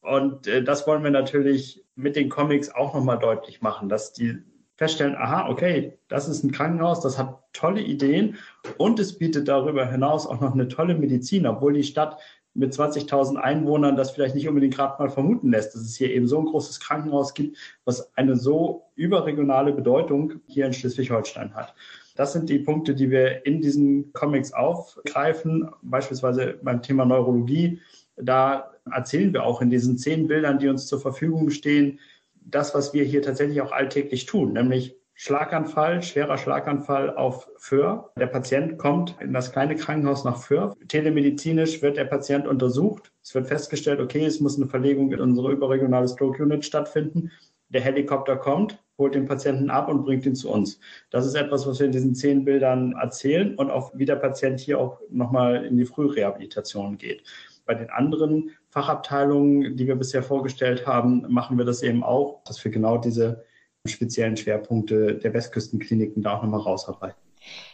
Und 0.01 0.47
äh, 0.47 0.63
das 0.63 0.85
wollen 0.85 1.03
wir 1.03 1.11
natürlich 1.11 1.83
mit 1.95 2.15
den 2.15 2.29
Comics 2.29 2.69
auch 2.69 2.93
nochmal 2.93 3.19
deutlich 3.19 3.61
machen, 3.61 3.87
dass 3.87 4.11
die 4.11 4.37
feststellen, 4.75 5.15
aha, 5.15 5.49
okay, 5.49 5.97
das 6.09 6.27
ist 6.27 6.43
ein 6.43 6.51
Krankenhaus, 6.51 6.99
das 6.99 7.17
hat 7.17 7.39
tolle 7.53 7.81
Ideen 7.81 8.37
und 8.77 8.99
es 8.99 9.17
bietet 9.17 9.47
darüber 9.47 9.85
hinaus 9.85 10.27
auch 10.27 10.41
noch 10.41 10.53
eine 10.53 10.67
tolle 10.67 10.95
Medizin, 10.95 11.47
obwohl 11.47 11.73
die 11.73 11.83
Stadt 11.83 12.19
mit 12.53 12.73
20.000 12.73 13.35
Einwohnern 13.35 13.95
das 13.95 14.11
vielleicht 14.11 14.35
nicht 14.35 14.47
unbedingt 14.47 14.75
gerade 14.75 15.01
mal 15.01 15.09
vermuten 15.09 15.51
lässt, 15.51 15.73
dass 15.73 15.81
es 15.81 15.95
hier 15.95 16.11
eben 16.11 16.27
so 16.27 16.39
ein 16.39 16.45
großes 16.45 16.79
Krankenhaus 16.79 17.33
gibt, 17.33 17.57
was 17.85 18.15
eine 18.15 18.35
so 18.35 18.83
überregionale 18.95 19.73
Bedeutung 19.73 20.35
hier 20.45 20.65
in 20.65 20.73
Schleswig-Holstein 20.73 21.55
hat. 21.55 21.73
Das 22.15 22.33
sind 22.33 22.49
die 22.49 22.59
Punkte, 22.59 22.93
die 22.93 23.09
wir 23.09 23.45
in 23.45 23.61
diesen 23.61 24.13
Comics 24.13 24.53
aufgreifen, 24.53 25.69
beispielsweise 25.81 26.59
beim 26.61 26.81
Thema 26.81 27.05
Neurologie 27.05 27.81
Da 28.15 28.71
erzählen 28.91 29.33
wir 29.33 29.43
auch 29.43 29.61
in 29.61 29.71
diesen 29.71 29.97
zehn 29.97 30.27
Bildern, 30.27 30.59
die 30.59 30.67
uns 30.67 30.85
zur 30.85 30.99
Verfügung 30.99 31.49
stehen, 31.49 31.99
das, 32.45 32.75
was 32.75 32.93
wir 32.93 33.03
hier 33.03 33.21
tatsächlich 33.21 33.61
auch 33.61 33.71
alltäglich 33.71 34.25
tun, 34.25 34.53
nämlich 34.53 34.95
Schlaganfall, 35.15 36.01
schwerer 36.01 36.37
Schlaganfall 36.37 37.15
auf 37.15 37.47
Föhr. 37.57 38.11
Der 38.17 38.27
Patient 38.27 38.77
kommt 38.77 39.15
in 39.21 39.31
das 39.31 39.51
kleine 39.51 39.75
Krankenhaus 39.75 40.23
nach 40.23 40.37
Föhr. 40.37 40.75
Telemedizinisch 40.87 41.81
wird 41.81 41.97
der 41.97 42.05
Patient 42.05 42.47
untersucht. 42.47 43.11
Es 43.21 43.35
wird 43.35 43.47
festgestellt, 43.47 43.99
okay, 43.99 44.25
es 44.25 44.39
muss 44.39 44.57
eine 44.57 44.67
Verlegung 44.67 45.11
in 45.11 45.21
unsere 45.21 45.51
überregionale 45.51 46.07
Stroke 46.07 46.41
Unit 46.41 46.65
stattfinden. 46.65 47.31
Der 47.69 47.81
Helikopter 47.81 48.37
kommt, 48.37 48.83
holt 48.97 49.15
den 49.15 49.25
Patienten 49.25 49.69
ab 49.69 49.87
und 49.87 50.03
bringt 50.03 50.25
ihn 50.25 50.35
zu 50.35 50.49
uns. 50.51 50.79
Das 51.09 51.25
ist 51.25 51.35
etwas, 51.35 51.65
was 51.67 51.79
wir 51.79 51.85
in 51.85 51.91
diesen 51.91 52.15
zehn 52.15 52.43
Bildern 52.43 52.93
erzählen 52.93 53.55
und 53.55 53.69
auch 53.69 53.91
wie 53.95 54.05
der 54.05 54.15
Patient 54.15 54.59
hier 54.59 54.79
auch 54.79 54.99
nochmal 55.09 55.65
in 55.65 55.77
die 55.77 55.85
Frührehabilitation 55.85 56.97
geht. 56.97 57.23
Bei 57.65 57.75
den 57.75 57.89
anderen 57.89 58.51
Fachabteilungen, 58.69 59.77
die 59.77 59.87
wir 59.87 59.95
bisher 59.95 60.21
vorgestellt 60.21 60.85
haben, 60.85 61.25
machen 61.29 61.57
wir 61.57 61.65
das 61.65 61.81
eben 61.81 62.03
auch, 62.03 62.43
dass 62.45 62.63
wir 62.63 62.71
genau 62.71 62.97
diese 62.97 63.45
speziellen 63.89 64.37
Schwerpunkte 64.37 65.15
der 65.15 65.33
Westküstenkliniken 65.33 66.23
da 66.23 66.37
auch 66.37 66.43
nochmal 66.43 66.61
rausarbeiten. 66.61 67.17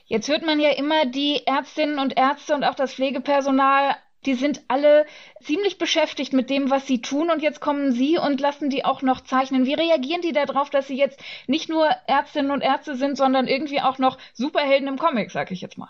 Jetzt 0.05 0.27
hört 0.27 0.43
man 0.43 0.59
ja 0.59 0.71
immer, 0.71 1.05
die 1.05 1.45
Ärztinnen 1.45 1.99
und 1.99 2.17
Ärzte 2.17 2.55
und 2.55 2.63
auch 2.63 2.73
das 2.73 2.93
Pflegepersonal, 2.95 3.95
die 4.25 4.33
sind 4.33 4.63
alle 4.67 5.05
ziemlich 5.39 5.77
beschäftigt 5.77 6.33
mit 6.33 6.49
dem, 6.49 6.71
was 6.71 6.87
sie 6.87 7.01
tun. 7.01 7.29
Und 7.29 7.43
jetzt 7.43 7.61
kommen 7.61 7.91
Sie 7.91 8.17
und 8.17 8.41
lassen 8.41 8.71
die 8.71 8.83
auch 8.83 9.03
noch 9.03 9.21
zeichnen. 9.21 9.67
Wie 9.67 9.75
reagieren 9.75 10.21
die 10.21 10.33
darauf, 10.33 10.71
dass 10.71 10.87
sie 10.87 10.97
jetzt 10.97 11.21
nicht 11.45 11.69
nur 11.69 11.87
Ärztinnen 12.07 12.51
und 12.51 12.61
Ärzte 12.61 12.95
sind, 12.95 13.15
sondern 13.15 13.47
irgendwie 13.47 13.79
auch 13.81 13.99
noch 13.99 14.17
Superhelden 14.33 14.87
im 14.87 14.97
Comic, 14.97 15.29
sag 15.29 15.51
ich 15.51 15.61
jetzt 15.61 15.77
mal? 15.77 15.89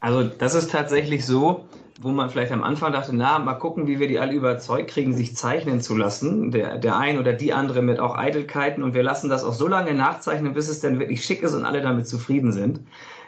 Also 0.00 0.24
das 0.24 0.54
ist 0.54 0.70
tatsächlich 0.70 1.24
so, 1.24 1.66
wo 2.00 2.10
man 2.10 2.28
vielleicht 2.28 2.52
am 2.52 2.62
Anfang 2.62 2.92
dachte, 2.92 3.14
na, 3.14 3.38
mal 3.38 3.54
gucken, 3.54 3.86
wie 3.86 3.98
wir 3.98 4.08
die 4.08 4.18
alle 4.18 4.32
überzeugt 4.32 4.90
kriegen, 4.90 5.14
sich 5.14 5.34
zeichnen 5.34 5.80
zu 5.80 5.96
lassen. 5.96 6.50
Der, 6.50 6.78
der 6.78 6.96
ein 6.96 7.18
oder 7.18 7.32
die 7.32 7.52
andere 7.52 7.82
mit 7.82 7.98
auch 7.98 8.16
Eitelkeiten. 8.16 8.82
Und 8.82 8.94
wir 8.94 9.02
lassen 9.02 9.30
das 9.30 9.44
auch 9.44 9.54
so 9.54 9.66
lange 9.66 9.94
nachzeichnen, 9.94 10.52
bis 10.52 10.68
es 10.68 10.80
dann 10.80 10.98
wirklich 10.98 11.24
schick 11.24 11.42
ist 11.42 11.54
und 11.54 11.64
alle 11.64 11.80
damit 11.80 12.06
zufrieden 12.06 12.52
sind. 12.52 12.80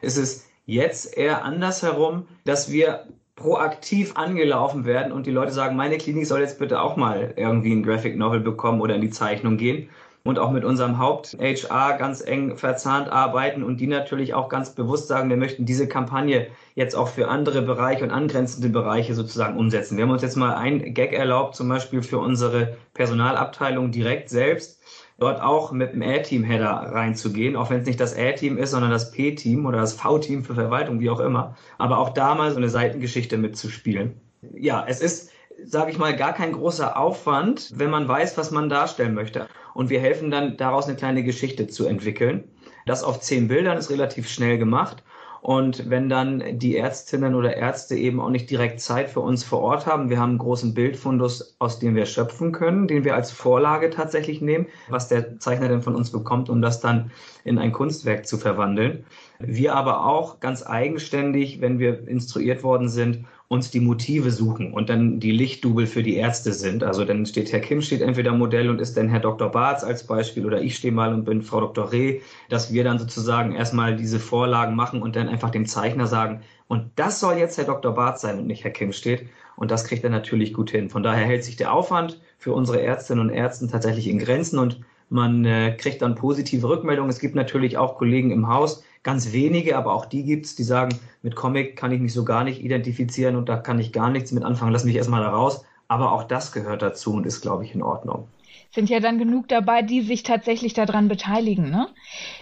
Es 0.03 0.17
ist 0.17 0.47
jetzt 0.67 1.17
eher 1.17 1.45
andersherum, 1.45 2.27
dass 2.45 2.71
wir 2.71 3.07
proaktiv 3.37 4.17
angelaufen 4.17 4.85
werden 4.85 5.13
und 5.13 5.27
die 5.27 5.31
Leute 5.31 5.53
sagen, 5.53 5.77
meine 5.77 5.97
Klinik 5.97 6.27
soll 6.27 6.41
jetzt 6.41 6.59
bitte 6.59 6.83
auch 6.83 6.97
mal 6.97 7.33
irgendwie 7.37 7.73
ein 7.73 7.85
Graphic 7.85 8.17
Novel 8.17 8.41
bekommen 8.41 8.81
oder 8.81 8.97
in 8.97 9.01
die 9.01 9.11
Zeichnung 9.11 9.57
gehen 9.57 9.89
und 10.29 10.39
auch 10.39 10.51
mit 10.51 10.63
unserem 10.63 10.99
Haupt-HR 10.99 11.97
ganz 11.97 12.21
eng 12.21 12.59
verzahnt 12.59 13.09
arbeiten 13.09 13.63
und 13.63 13.81
die 13.81 13.87
natürlich 13.87 14.35
auch 14.35 14.51
ganz 14.51 14.75
bewusst 14.75 15.09
sagen, 15.09 15.31
wir 15.31 15.39
möchten 15.39 15.65
diese 15.65 15.89
Kampagne 15.89 16.49
jetzt 16.75 16.95
auch 16.95 17.09
für 17.09 17.29
andere 17.29 17.63
Bereiche 17.63 18.05
und 18.05 18.11
angrenzende 18.11 18.69
Bereiche 18.69 19.15
sozusagen 19.15 19.57
umsetzen. 19.57 19.97
Wir 19.97 20.05
haben 20.05 20.11
uns 20.11 20.21
jetzt 20.21 20.37
mal 20.37 20.55
ein 20.55 20.93
Gag 20.93 21.15
erlaubt, 21.15 21.57
zum 21.57 21.71
Beispiel 21.71 22.03
für 22.03 22.19
unsere 22.19 22.77
Personalabteilung 22.93 23.91
direkt 23.91 24.29
selbst, 24.29 24.83
dort 25.19 25.41
auch 25.41 25.73
mit 25.73 25.95
dem 25.95 26.03
A-Team-Header 26.03 26.91
reinzugehen, 26.93 27.57
auch 27.57 27.71
wenn 27.71 27.81
es 27.81 27.87
nicht 27.87 27.99
das 27.99 28.15
A-Team 28.15 28.59
ist, 28.59 28.73
sondern 28.73 28.91
das 28.91 29.11
P-Team 29.13 29.65
oder 29.65 29.79
das 29.79 29.95
V-Team 29.95 30.45
für 30.45 30.55
Verwaltung, 30.55 31.01
wie 31.01 31.09
auch 31.09 31.21
immer. 31.21 31.57
Aber 31.79 31.97
auch 31.97 32.11
da 32.11 32.35
mal 32.35 32.51
so 32.51 32.59
eine 32.59 32.69
Seitengeschichte 32.69 33.39
mitzuspielen. 33.39 34.21
Ja, 34.55 34.85
es 34.87 35.01
ist 35.01 35.31
sage 35.65 35.91
ich 35.91 35.99
mal, 35.99 36.17
gar 36.17 36.33
kein 36.33 36.53
großer 36.53 36.97
Aufwand, 36.97 37.73
wenn 37.75 37.91
man 37.91 38.09
weiß, 38.09 38.37
was 38.39 38.51
man 38.51 38.69
darstellen 38.69 39.15
möchte. 39.15 39.49
Und 39.75 39.91
wir 39.91 40.01
helfen 40.01 40.31
dann 40.31 40.57
daraus 40.57 40.87
eine 40.87 40.97
kleine 40.97 41.23
Geschichte 41.23 41.67
zu 41.67 41.87
entwickeln. 41.87 42.45
Das 42.87 43.05
auf 43.05 43.21
zehn 43.21 43.49
Bildern 43.49 43.77
ist 43.77 43.91
relativ 43.91 44.29
schnell 44.29 44.59
gemacht. 44.59 45.03
Und 45.41 45.89
wenn 45.89 46.09
dann 46.09 46.59
die 46.59 46.77
Ärztinnen 46.77 47.35
oder 47.35 47.57
Ärzte 47.57 47.95
eben 47.95 48.19
auch 48.21 48.31
nicht 48.31 48.51
direkt 48.51 48.81
Zeit 48.81 49.09
für 49.09 49.21
uns 49.21 49.45
vor 49.45 49.61
Ort 49.61 49.87
haben, 49.87 50.11
wir 50.11 50.19
haben 50.19 50.31
einen 50.31 50.39
großen 50.39 50.75
Bildfundus, 50.75 51.55
aus 51.61 51.79
dem 51.79 51.95
wir 51.95 52.07
schöpfen 52.07 52.51
können, 52.51 52.89
den 52.89 53.05
wir 53.05 53.15
als 53.15 53.31
Vorlage 53.31 53.91
tatsächlich 53.91 54.41
nehmen, 54.41 54.67
was 54.89 55.09
der 55.09 55.39
Zeichner 55.39 55.69
denn 55.69 55.83
von 55.83 55.95
uns 55.95 56.11
bekommt, 56.11 56.51
um 56.51 56.61
das 56.61 56.81
dann 56.81 57.13
in 57.45 57.59
ein 57.59 57.73
Kunstwerk 57.73 58.27
zu 58.27 58.37
verwandeln. 58.37 59.05
Wir 59.39 59.75
aber 59.77 60.07
auch 60.07 60.41
ganz 60.41 60.67
eigenständig, 60.67 61.61
wenn 61.61 61.79
wir 61.79 62.09
instruiert 62.09 62.65
worden 62.65 62.89
sind, 62.89 63.25
uns 63.49 63.71
die 63.71 63.81
Motive 63.81 64.31
suchen 64.31 64.75
und 64.75 64.91
dann 64.91 65.21
die 65.21 65.31
Lichtdubel 65.31 65.87
für 65.87 66.03
die 66.03 66.17
Ärzte 66.17 66.53
sind. 66.53 66.85
Also 66.85 67.07
dann 67.07 67.25
steht 67.25 67.51
Herr 67.51 67.61
Kim 67.61 67.81
steht 67.81 68.03
entweder 68.03 68.33
Modell 68.33 68.69
und 68.69 68.79
ist 68.79 68.97
dann 68.97 69.09
Herr 69.09 69.21
Dr. 69.21 69.51
Barz 69.51 69.83
als 69.83 70.07
Beispiel 70.07 70.45
oder 70.45 70.61
ich 70.61 70.77
stehe 70.77 70.93
mal 70.93 71.15
und 71.15 71.25
bin 71.25 71.41
Frau 71.41 71.61
Dr. 71.61 71.91
Reh, 71.91 72.21
dass 72.51 72.75
wir 72.75 72.85
dann 72.85 72.99
sozusagen 72.99 73.55
erstmal 73.55 73.97
diese 73.97 74.21
Vorlagen 74.21 74.77
machen 74.77 75.01
und 75.01 75.17
dann 75.17 75.29
einfach 75.29 75.51
dem 75.51 75.65
Zeichner 75.65 76.07
sagen, 76.07 76.43
und 76.67 76.91
das 76.97 77.21
soll 77.21 77.39
jetzt 77.39 77.57
Herr 77.57 77.65
Dr. 77.65 77.95
Barz 77.95 78.21
sein 78.21 78.39
und 78.39 78.47
nicht 78.47 78.65
Herr 78.65 78.71
Kim 78.71 78.93
steht. 78.93 79.27
Und 79.57 79.71
das 79.71 79.85
kriegt 79.85 80.05
er 80.05 80.11
natürlich 80.11 80.53
gut 80.53 80.71
hin. 80.71 80.91
Von 80.91 81.03
daher 81.03 81.25
hält 81.25 81.43
sich 81.43 81.57
der 81.57 81.73
Aufwand 81.73 82.21
für 82.37 82.53
unsere 82.53 82.83
Ärztinnen 82.83 83.29
und 83.29 83.35
Ärzte 83.35 83.67
tatsächlich 83.67 84.07
in 84.09 84.19
Grenzen 84.19 84.59
und 84.59 84.81
man 85.09 85.47
äh, 85.47 85.75
kriegt 85.77 86.03
dann 86.03 86.15
positive 86.15 86.69
Rückmeldungen. 86.69 87.11
Es 87.11 87.19
gibt 87.19 87.35
natürlich 87.35 87.79
auch 87.79 87.97
Kollegen 87.97 88.31
im 88.31 88.49
Haus, 88.49 88.85
ganz 89.03 89.33
wenige, 89.33 89.77
aber 89.77 89.95
auch 89.95 90.07
die 90.07 90.25
gibt 90.25 90.47
es, 90.47 90.57
die 90.57 90.63
sagen, 90.63 90.99
mit 91.23 91.37
Comic 91.37 91.77
kann 91.77 91.93
ich 91.93 92.01
mich 92.01 92.13
so 92.13 92.25
gar 92.25 92.45
nicht 92.45 92.63
identifizieren 92.63 93.37
und 93.37 93.49
da 93.49 93.57
kann 93.57 93.79
ich 93.79 93.93
gar 93.93 94.11
nichts 94.11 94.33
mit 94.33 94.45
anfangen, 94.45 94.73
lass 94.73 94.85
mich 94.85 94.97
erstmal 94.97 95.23
da 95.23 95.31
raus. 95.31 95.65
Aber 95.89 96.13
auch 96.13 96.25
das 96.25 96.53
gehört 96.53 96.83
dazu 96.83 97.15
und 97.15 97.27
ist, 97.27 97.41
glaube 97.41 97.65
ich, 97.65 97.75
in 97.75 97.83
Ordnung 97.83 98.29
sind 98.71 98.91
ja 98.91 99.01
dann 99.01 99.19
genug 99.19 99.49
dabei, 99.49 99.83
die 99.83 100.03
sich 100.03 100.23
tatsächlich 100.23 100.75
daran 100.75 101.09
beteiligen. 101.09 101.71
Ne? 101.71 101.89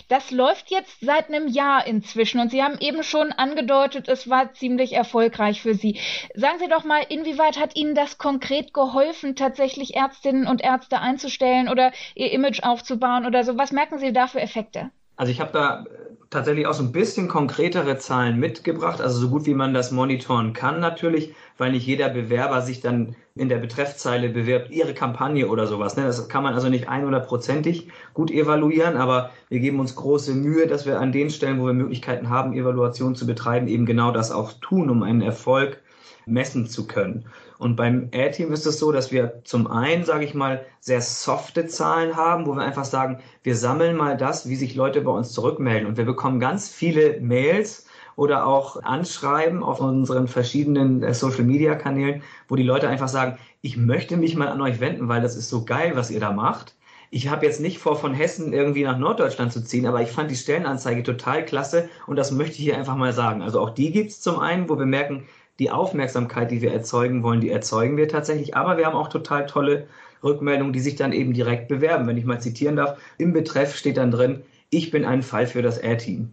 Das 0.08 0.30
läuft 0.30 0.70
jetzt 0.70 1.00
seit 1.00 1.28
einem 1.28 1.48
Jahr 1.48 1.86
inzwischen 1.86 2.40
und 2.40 2.50
Sie 2.50 2.62
haben 2.62 2.78
eben 2.80 3.02
schon 3.02 3.32
angedeutet, 3.32 4.08
es 4.08 4.28
war 4.28 4.52
ziemlich 4.52 4.92
erfolgreich 4.92 5.62
für 5.62 5.74
Sie. 5.74 5.98
Sagen 6.34 6.58
Sie 6.58 6.68
doch 6.68 6.84
mal, 6.84 7.02
inwieweit 7.08 7.60
hat 7.60 7.76
Ihnen 7.76 7.94
das 7.94 8.18
konkret 8.18 8.74
geholfen, 8.74 9.36
tatsächlich 9.36 9.94
Ärztinnen 9.94 10.46
und 10.46 10.62
Ärzte 10.62 11.00
einzustellen 11.00 11.68
oder 11.68 11.92
Ihr 12.14 12.32
Image 12.32 12.62
aufzubauen 12.62 13.24
oder 13.24 13.44
so? 13.44 13.56
Was 13.56 13.72
merken 13.72 13.98
Sie 13.98 14.12
da 14.12 14.26
für 14.26 14.40
Effekte? 14.40 14.90
Also 15.16 15.32
ich 15.32 15.40
habe 15.40 15.52
da 15.52 15.84
tatsächlich 16.30 16.66
auch 16.66 16.74
so 16.74 16.82
ein 16.82 16.92
bisschen 16.92 17.28
konkretere 17.28 17.98
Zahlen 17.98 18.38
mitgebracht, 18.38 19.00
also 19.00 19.18
so 19.18 19.28
gut 19.28 19.46
wie 19.46 19.54
man 19.54 19.74
das 19.74 19.92
monitoren 19.92 20.52
kann 20.52 20.80
natürlich, 20.80 21.34
weil 21.58 21.72
nicht 21.72 21.86
jeder 21.86 22.08
Bewerber 22.08 22.62
sich 22.62 22.80
dann 22.80 23.14
in 23.34 23.48
der 23.48 23.58
Betreffzeile 23.58 24.28
bewirbt, 24.28 24.70
ihre 24.70 24.94
Kampagne 24.94 25.48
oder 25.48 25.66
sowas. 25.66 25.96
Ne? 25.96 26.04
Das 26.04 26.28
kann 26.28 26.42
man 26.42 26.54
also 26.54 26.68
nicht 26.68 26.88
100%ig 26.88 27.88
gut 28.14 28.30
evaluieren, 28.30 28.96
aber 28.96 29.30
wir 29.48 29.60
geben 29.60 29.78
uns 29.78 29.94
große 29.94 30.34
Mühe, 30.34 30.66
dass 30.66 30.86
wir 30.86 31.00
an 31.00 31.12
den 31.12 31.30
Stellen, 31.30 31.60
wo 31.60 31.66
wir 31.66 31.74
Möglichkeiten 31.74 32.30
haben, 32.30 32.54
Evaluation 32.54 33.14
zu 33.14 33.26
betreiben, 33.26 33.68
eben 33.68 33.86
genau 33.86 34.10
das 34.10 34.32
auch 34.32 34.52
tun, 34.54 34.90
um 34.90 35.02
einen 35.02 35.22
Erfolg 35.22 35.80
messen 36.26 36.66
zu 36.66 36.86
können. 36.86 37.24
Und 37.58 37.76
beim 37.76 38.10
A-Team 38.12 38.52
ist 38.52 38.66
es 38.66 38.78
so, 38.78 38.92
dass 38.92 39.12
wir 39.12 39.40
zum 39.44 39.66
einen, 39.66 40.04
sage 40.04 40.24
ich 40.24 40.34
mal, 40.34 40.64
sehr 40.80 41.00
softe 41.00 41.66
Zahlen 41.66 42.16
haben, 42.16 42.46
wo 42.46 42.54
wir 42.54 42.62
einfach 42.62 42.84
sagen, 42.84 43.20
wir 43.42 43.56
sammeln 43.56 43.96
mal 43.96 44.16
das, 44.16 44.48
wie 44.48 44.56
sich 44.56 44.74
Leute 44.74 45.00
bei 45.00 45.12
uns 45.12 45.32
zurückmelden. 45.32 45.86
Und 45.86 45.96
wir 45.96 46.04
bekommen 46.04 46.40
ganz 46.40 46.68
viele 46.68 47.20
Mails 47.20 47.86
oder 48.16 48.46
auch 48.46 48.82
Anschreiben 48.82 49.62
auf 49.62 49.80
unseren 49.80 50.26
verschiedenen 50.26 51.02
äh, 51.02 51.14
Social-Media-Kanälen, 51.14 52.22
wo 52.48 52.56
die 52.56 52.62
Leute 52.62 52.88
einfach 52.88 53.08
sagen, 53.08 53.38
ich 53.60 53.76
möchte 53.76 54.16
mich 54.16 54.36
mal 54.36 54.48
an 54.48 54.60
euch 54.60 54.80
wenden, 54.80 55.08
weil 55.08 55.22
das 55.22 55.36
ist 55.36 55.48
so 55.48 55.64
geil, 55.64 55.92
was 55.94 56.10
ihr 56.10 56.20
da 56.20 56.32
macht. 56.32 56.74
Ich 57.10 57.28
habe 57.28 57.46
jetzt 57.46 57.60
nicht 57.60 57.78
vor, 57.78 57.96
von 57.96 58.14
Hessen 58.14 58.52
irgendwie 58.52 58.82
nach 58.82 58.98
Norddeutschland 58.98 59.52
zu 59.52 59.62
ziehen, 59.62 59.86
aber 59.86 60.02
ich 60.02 60.10
fand 60.10 60.30
die 60.30 60.36
Stellenanzeige 60.36 61.02
total 61.04 61.44
klasse 61.44 61.88
und 62.06 62.16
das 62.16 62.32
möchte 62.32 62.54
ich 62.54 62.64
hier 62.64 62.76
einfach 62.76 62.96
mal 62.96 63.12
sagen. 63.12 63.42
Also 63.42 63.60
auch 63.60 63.70
die 63.70 63.92
gibt 63.92 64.10
es 64.10 64.20
zum 64.20 64.40
einen, 64.40 64.68
wo 64.68 64.76
wir 64.78 64.86
merken, 64.86 65.26
die 65.58 65.70
Aufmerksamkeit, 65.70 66.50
die 66.50 66.62
wir 66.62 66.72
erzeugen 66.72 67.22
wollen, 67.22 67.40
die 67.40 67.50
erzeugen 67.50 67.96
wir 67.96 68.08
tatsächlich. 68.08 68.56
Aber 68.56 68.76
wir 68.76 68.86
haben 68.86 68.96
auch 68.96 69.08
total 69.08 69.46
tolle 69.46 69.86
Rückmeldungen, 70.22 70.72
die 70.72 70.80
sich 70.80 70.96
dann 70.96 71.12
eben 71.12 71.32
direkt 71.32 71.68
bewerben. 71.68 72.06
Wenn 72.06 72.18
ich 72.18 72.24
mal 72.24 72.40
zitieren 72.40 72.76
darf, 72.76 72.98
im 73.18 73.32
Betreff 73.32 73.74
steht 73.76 73.96
dann 73.96 74.10
drin, 74.10 74.42
ich 74.70 74.90
bin 74.90 75.04
ein 75.04 75.22
Fall 75.22 75.46
für 75.46 75.62
das 75.62 75.82
A-Team. 75.82 76.30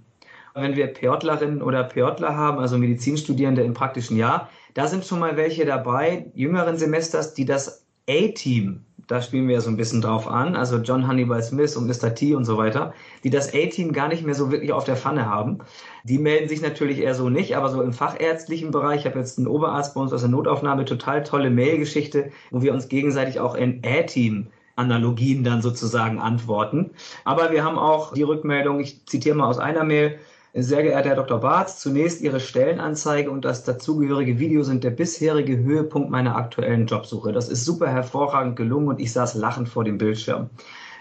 Wenn 0.56 0.76
wir 0.76 0.88
Pörtlerinnen 0.88 1.62
oder 1.62 1.84
Pörtler 1.84 2.36
haben, 2.36 2.60
also 2.60 2.78
Medizinstudierende 2.78 3.64
im 3.64 3.74
praktischen 3.74 4.18
Jahr, 4.18 4.50
da 4.74 4.88
sind 4.88 5.06
schon 5.06 5.20
mal 5.20 5.38
welche 5.38 5.66
dabei, 5.66 6.28
jüngeren 6.36 6.78
Semesters, 6.78 7.34
die 7.34 7.46
das 7.46 7.86
A-Team 8.10 8.84
da 9.08 9.22
spielen 9.22 9.48
wir 9.48 9.56
ja 9.56 9.62
so 9.62 9.70
ein 9.70 9.78
bisschen 9.78 10.02
drauf 10.02 10.28
an, 10.28 10.56
also 10.56 10.78
John 10.78 11.08
Hannibal 11.08 11.42
Smith 11.44 11.76
und 11.76 11.88
Mr. 11.88 12.16
T 12.16 12.36
und 12.36 12.46
so 12.46 12.58
weiter, 12.58 12.94
die 13.24 13.30
das 13.30 13.54
A-Team 13.54 13.94
gar 13.94 14.08
nicht 14.08 14.24
mehr 14.24 14.36
so 14.36 14.52
wirklich 14.52 14.72
auf 14.72 14.84
der 14.84 14.96
Pfanne 14.96 15.26
haben. 15.26 15.60
Die 16.04 16.18
melden 16.18 16.50
sich 16.50 16.62
natürlich 16.62 17.00
eher 17.00 17.16
so 17.16 17.30
nicht, 17.30 17.56
aber 17.56 17.70
so 17.70 17.82
im 17.82 17.94
fachärztlichen 17.94 18.72
Bereich, 18.72 19.02
ich 19.02 19.06
habe 19.06 19.20
jetzt 19.20 19.38
einen 19.38 19.48
Oberarzt 19.48 19.94
bei 19.96 20.02
uns 20.02 20.14
aus 20.14 20.22
der 20.22 20.30
Notaufnahme, 20.30 20.86
total 20.86 21.24
tolle 21.24 21.50
Mailgeschichte, 21.50 22.32
wo 22.52 22.62
wir 22.62 22.74
uns 22.74 22.88
gegenseitig 22.88 23.40
auch 23.40 23.56
in 23.56 23.82
A-Team 23.86 24.48
Analogien 24.76 25.44
dann 25.44 25.62
sozusagen 25.62 26.20
antworten. 26.20 26.92
Aber 27.26 27.52
wir 27.52 27.64
haben 27.64 27.78
auch 27.78 28.14
die 28.14 28.24
Rückmeldung, 28.24 28.80
ich 28.80 29.06
zitiere 29.06 29.36
mal 29.36 29.48
aus 29.48 29.60
einer 29.60 29.84
Mail, 29.84 30.20
sehr 30.56 30.84
geehrter 30.84 31.10
Herr 31.10 31.16
Dr. 31.16 31.40
Barth, 31.40 31.72
zunächst 31.72 32.22
Ihre 32.22 32.40
Stellenanzeige 32.40 33.32
und 33.32 33.44
das 33.44 33.64
dazugehörige 33.64 34.38
Video 34.38 34.62
sind 34.62 34.84
der 34.84 34.92
bisherige 34.92 35.58
Höhepunkt 35.58 36.12
meiner 36.12 36.36
aktuellen 36.36 36.86
Jobsuche. 36.86 37.32
Das 37.32 37.50
ist 37.50 37.66
super 37.66 37.88
hervorragend 37.90 38.56
gelungen 38.56 38.90
und 38.90 39.02
ich 39.02 39.12
saß 39.12 39.34
lachend 39.34 39.68
vor 39.68 39.84
dem 39.84 39.98
Bildschirm. 39.98 40.52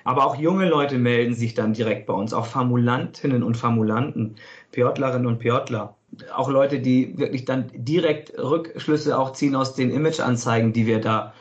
Aber 0.05 0.27
auch 0.27 0.37
junge 0.37 0.67
Leute 0.67 0.97
melden 0.97 1.35
sich 1.35 1.53
dann 1.53 1.75
direkt 1.75 2.07
bei 2.07 2.15
uns, 2.15 2.33
auch 2.33 2.47
Formulantinnen 2.47 3.43
und 3.43 3.57
Formulanten, 3.57 4.37
Piotlerinnen 4.73 5.27
und 5.27 5.39
Piotler. 5.39 5.97
Auch 6.35 6.49
Leute, 6.51 6.81
die 6.81 7.19
wirklich 7.19 7.45
dann 7.45 7.71
direkt 7.75 8.37
Rückschlüsse 8.39 9.19
auch 9.19 9.35
ziehen 9.35 9.55
aus 9.55 9.75
den 9.75 9.91
Imageanzeigen, 9.91 10.73
die 10.73 10.87
wir 10.87 11.01
da 11.01 11.35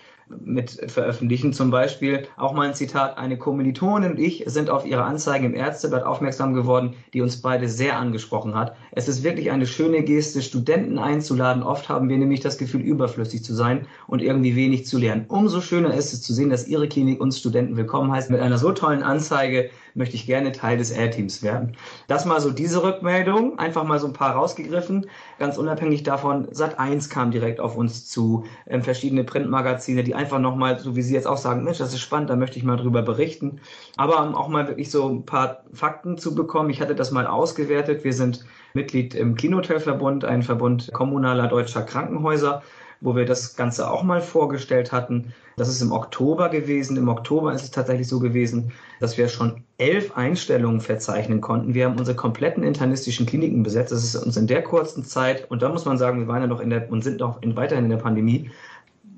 mit 0.43 0.91
veröffentlichen. 0.91 1.53
Zum 1.53 1.71
Beispiel 1.71 2.27
auch 2.37 2.53
mal 2.53 2.67
ein 2.67 2.73
Zitat, 2.73 3.17
eine 3.17 3.37
Kommilitonin 3.37 4.11
und 4.11 4.19
ich 4.19 4.43
sind 4.47 4.69
auf 4.69 4.85
ihre 4.85 5.03
Anzeigen 5.03 5.45
im 5.45 5.55
Ärzteblatt 5.55 6.03
aufmerksam 6.03 6.53
geworden, 6.53 6.93
die 7.13 7.21
uns 7.21 7.41
beide 7.41 7.67
sehr 7.67 7.97
angesprochen 7.97 8.55
hat. 8.55 8.75
Es 8.91 9.07
ist 9.07 9.23
wirklich 9.23 9.51
eine 9.51 9.65
schöne 9.65 10.03
Geste, 10.03 10.41
Studenten 10.41 10.97
einzuladen. 10.97 11.63
Oft 11.63 11.89
haben 11.89 12.09
wir 12.09 12.17
nämlich 12.17 12.39
das 12.39 12.57
Gefühl, 12.57 12.81
überflüssig 12.81 13.43
zu 13.43 13.53
sein 13.53 13.87
und 14.07 14.21
irgendwie 14.21 14.55
wenig 14.55 14.85
zu 14.85 14.97
lernen. 14.97 15.25
Umso 15.27 15.61
schöner 15.61 15.93
ist 15.93 16.13
es 16.13 16.21
zu 16.21 16.33
sehen, 16.33 16.49
dass 16.49 16.67
Ihre 16.67 16.87
Klinik 16.87 17.21
uns 17.21 17.39
Studenten 17.39 17.77
willkommen 17.77 18.11
heißt. 18.11 18.29
Mit 18.29 18.39
einer 18.39 18.57
so 18.57 18.71
tollen 18.71 19.03
Anzeige 19.03 19.69
möchte 19.93 20.15
ich 20.15 20.25
gerne 20.25 20.51
Teil 20.51 20.77
des 20.77 20.91
Air-Teams 20.91 21.43
werden. 21.43 21.75
Das 22.07 22.25
mal 22.25 22.39
so 22.41 22.51
diese 22.51 22.83
Rückmeldung, 22.83 23.59
einfach 23.59 23.83
mal 23.83 23.99
so 23.99 24.07
ein 24.07 24.13
paar 24.13 24.35
rausgegriffen. 24.35 25.05
Ganz 25.39 25.57
unabhängig 25.57 26.03
davon, 26.03 26.47
Sat1 26.47 27.09
kam 27.09 27.31
direkt 27.31 27.59
auf 27.59 27.75
uns 27.75 28.07
zu, 28.07 28.45
ähm, 28.67 28.81
verschiedene 28.81 29.23
Printmagazine, 29.23 30.03
die 30.03 30.15
einfach 30.15 30.39
nochmal, 30.39 30.79
so 30.79 30.95
wie 30.95 31.01
Sie 31.01 31.13
jetzt 31.13 31.27
auch 31.27 31.37
sagen, 31.37 31.63
Mensch, 31.63 31.77
das 31.77 31.93
ist 31.93 31.99
spannend, 31.99 32.29
da 32.29 32.35
möchte 32.35 32.57
ich 32.57 32.63
mal 32.63 32.77
drüber 32.77 33.01
berichten. 33.01 33.59
Aber 33.97 34.21
um 34.23 34.35
auch 34.35 34.47
mal 34.47 34.67
wirklich 34.67 34.91
so 34.91 35.09
ein 35.09 35.25
paar 35.25 35.63
Fakten 35.73 36.17
zu 36.17 36.35
bekommen, 36.35 36.69
ich 36.69 36.81
hatte 36.81 36.95
das 36.95 37.11
mal 37.11 37.27
ausgewertet. 37.27 38.03
Wir 38.03 38.13
sind 38.13 38.45
Mitglied 38.73 39.13
im 39.15 39.35
Kinotelverbund, 39.35 40.25
ein 40.25 40.43
Verbund 40.43 40.91
kommunaler 40.93 41.47
deutscher 41.47 41.83
Krankenhäuser 41.83 42.61
wo 43.01 43.15
wir 43.15 43.25
das 43.25 43.55
Ganze 43.55 43.89
auch 43.89 44.03
mal 44.03 44.21
vorgestellt 44.21 44.91
hatten. 44.91 45.33
Das 45.57 45.67
ist 45.67 45.81
im 45.81 45.91
Oktober 45.91 46.49
gewesen. 46.49 46.97
Im 46.97 47.09
Oktober 47.09 47.51
ist 47.51 47.63
es 47.63 47.71
tatsächlich 47.71 48.07
so 48.07 48.19
gewesen, 48.19 48.71
dass 49.01 49.17
wir 49.17 49.27
schon 49.27 49.63
elf 49.79 50.15
Einstellungen 50.15 50.79
verzeichnen 50.79 51.41
konnten. 51.41 51.73
Wir 51.73 51.85
haben 51.85 51.97
unsere 51.97 52.15
kompletten 52.15 52.63
internistischen 52.63 53.25
Kliniken 53.25 53.63
besetzt. 53.63 53.91
Das 53.91 54.03
ist 54.03 54.15
uns 54.15 54.37
in 54.37 54.45
der 54.45 54.61
kurzen 54.61 55.03
Zeit, 55.03 55.49
und 55.49 55.63
da 55.63 55.69
muss 55.69 55.85
man 55.85 55.97
sagen, 55.97 56.19
wir 56.19 56.27
waren 56.27 56.41
ja 56.41 56.47
noch 56.47 56.59
in 56.61 56.69
der 56.69 56.89
und 56.91 57.03
sind 57.03 57.19
noch 57.19 57.41
in, 57.41 57.55
weiterhin 57.55 57.85
in 57.85 57.89
der 57.89 57.97
Pandemie, 57.97 58.51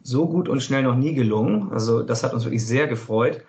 so 0.01 0.25
gut 0.25 0.47
und 0.47 0.63
schnell 0.63 0.83
noch 0.83 0.95
nie 0.95 1.13
gelungen. 1.13 1.69
Also 1.73 2.01
das 2.01 2.23
hat 2.23 2.33
uns 2.33 2.45
wirklich 2.45 2.65
sehr 2.65 2.87
gefreut. 2.87 3.41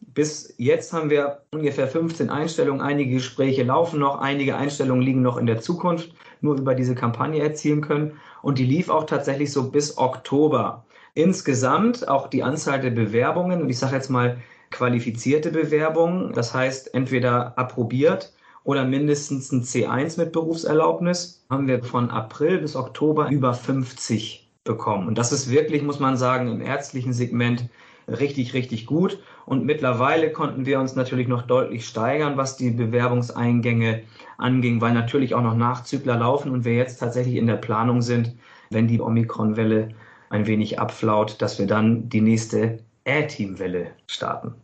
Bis 0.00 0.54
jetzt 0.56 0.94
haben 0.94 1.10
wir 1.10 1.42
ungefähr 1.52 1.86
15 1.86 2.30
Einstellungen. 2.30 2.80
Einige 2.80 3.12
Gespräche 3.12 3.62
laufen 3.62 4.00
noch, 4.00 4.18
einige 4.18 4.56
Einstellungen 4.56 5.02
liegen 5.02 5.20
noch 5.20 5.36
in 5.36 5.46
der 5.46 5.60
Zukunft, 5.60 6.14
nur 6.40 6.56
über 6.56 6.74
diese 6.74 6.94
Kampagne 6.94 7.42
erzielen 7.42 7.82
können 7.82 8.12
und 8.40 8.58
die 8.58 8.64
lief 8.64 8.88
auch 8.88 9.04
tatsächlich 9.04 9.52
so 9.52 9.70
bis 9.70 9.98
Oktober. 9.98 10.86
Insgesamt 11.14 12.08
auch 12.08 12.28
die 12.28 12.42
Anzahl 12.42 12.80
der 12.80 12.90
Bewerbungen, 12.90 13.60
und 13.60 13.68
ich 13.68 13.78
sage 13.78 13.94
jetzt 13.94 14.08
mal 14.08 14.38
qualifizierte 14.72 15.52
Bewerbungen, 15.52 16.32
das 16.32 16.52
heißt 16.52 16.94
entweder 16.94 17.56
approbiert 17.56 18.32
oder 18.64 18.84
mindestens 18.84 19.52
ein 19.52 19.62
C1 19.62 20.18
mit 20.18 20.32
Berufserlaubnis, 20.32 21.44
haben 21.48 21.68
wir 21.68 21.82
von 21.84 22.10
April 22.10 22.58
bis 22.58 22.74
Oktober 22.74 23.30
über 23.30 23.54
50 23.54 24.48
bekommen. 24.64 25.08
Und 25.08 25.18
das 25.18 25.32
ist 25.32 25.50
wirklich, 25.50 25.82
muss 25.82 26.00
man 26.00 26.16
sagen, 26.16 26.48
im 26.48 26.60
ärztlichen 26.60 27.12
Segment 27.12 27.68
richtig, 28.08 28.54
richtig 28.54 28.86
gut. 28.86 29.18
Und 29.46 29.64
mittlerweile 29.64 30.32
konnten 30.32 30.66
wir 30.66 30.80
uns 30.80 30.94
natürlich 30.94 31.28
noch 31.28 31.42
deutlich 31.42 31.86
steigern, 31.86 32.36
was 32.36 32.56
die 32.56 32.70
Bewerbungseingänge 32.70 34.02
anging, 34.38 34.80
weil 34.80 34.92
natürlich 34.92 35.34
auch 35.34 35.42
noch 35.42 35.56
Nachzügler 35.56 36.16
laufen 36.16 36.52
und 36.52 36.64
wir 36.64 36.74
jetzt 36.74 36.98
tatsächlich 36.98 37.36
in 37.36 37.46
der 37.46 37.56
Planung 37.56 38.02
sind, 38.02 38.34
wenn 38.70 38.88
die 38.88 39.00
Omikron-Welle 39.00 39.90
ein 40.30 40.46
wenig 40.46 40.78
abflaut, 40.78 41.42
dass 41.42 41.58
wir 41.58 41.66
dann 41.66 42.08
die 42.08 42.22
nächste 42.22 42.78
A-Team-Welle 43.06 43.92
starten. 44.06 44.54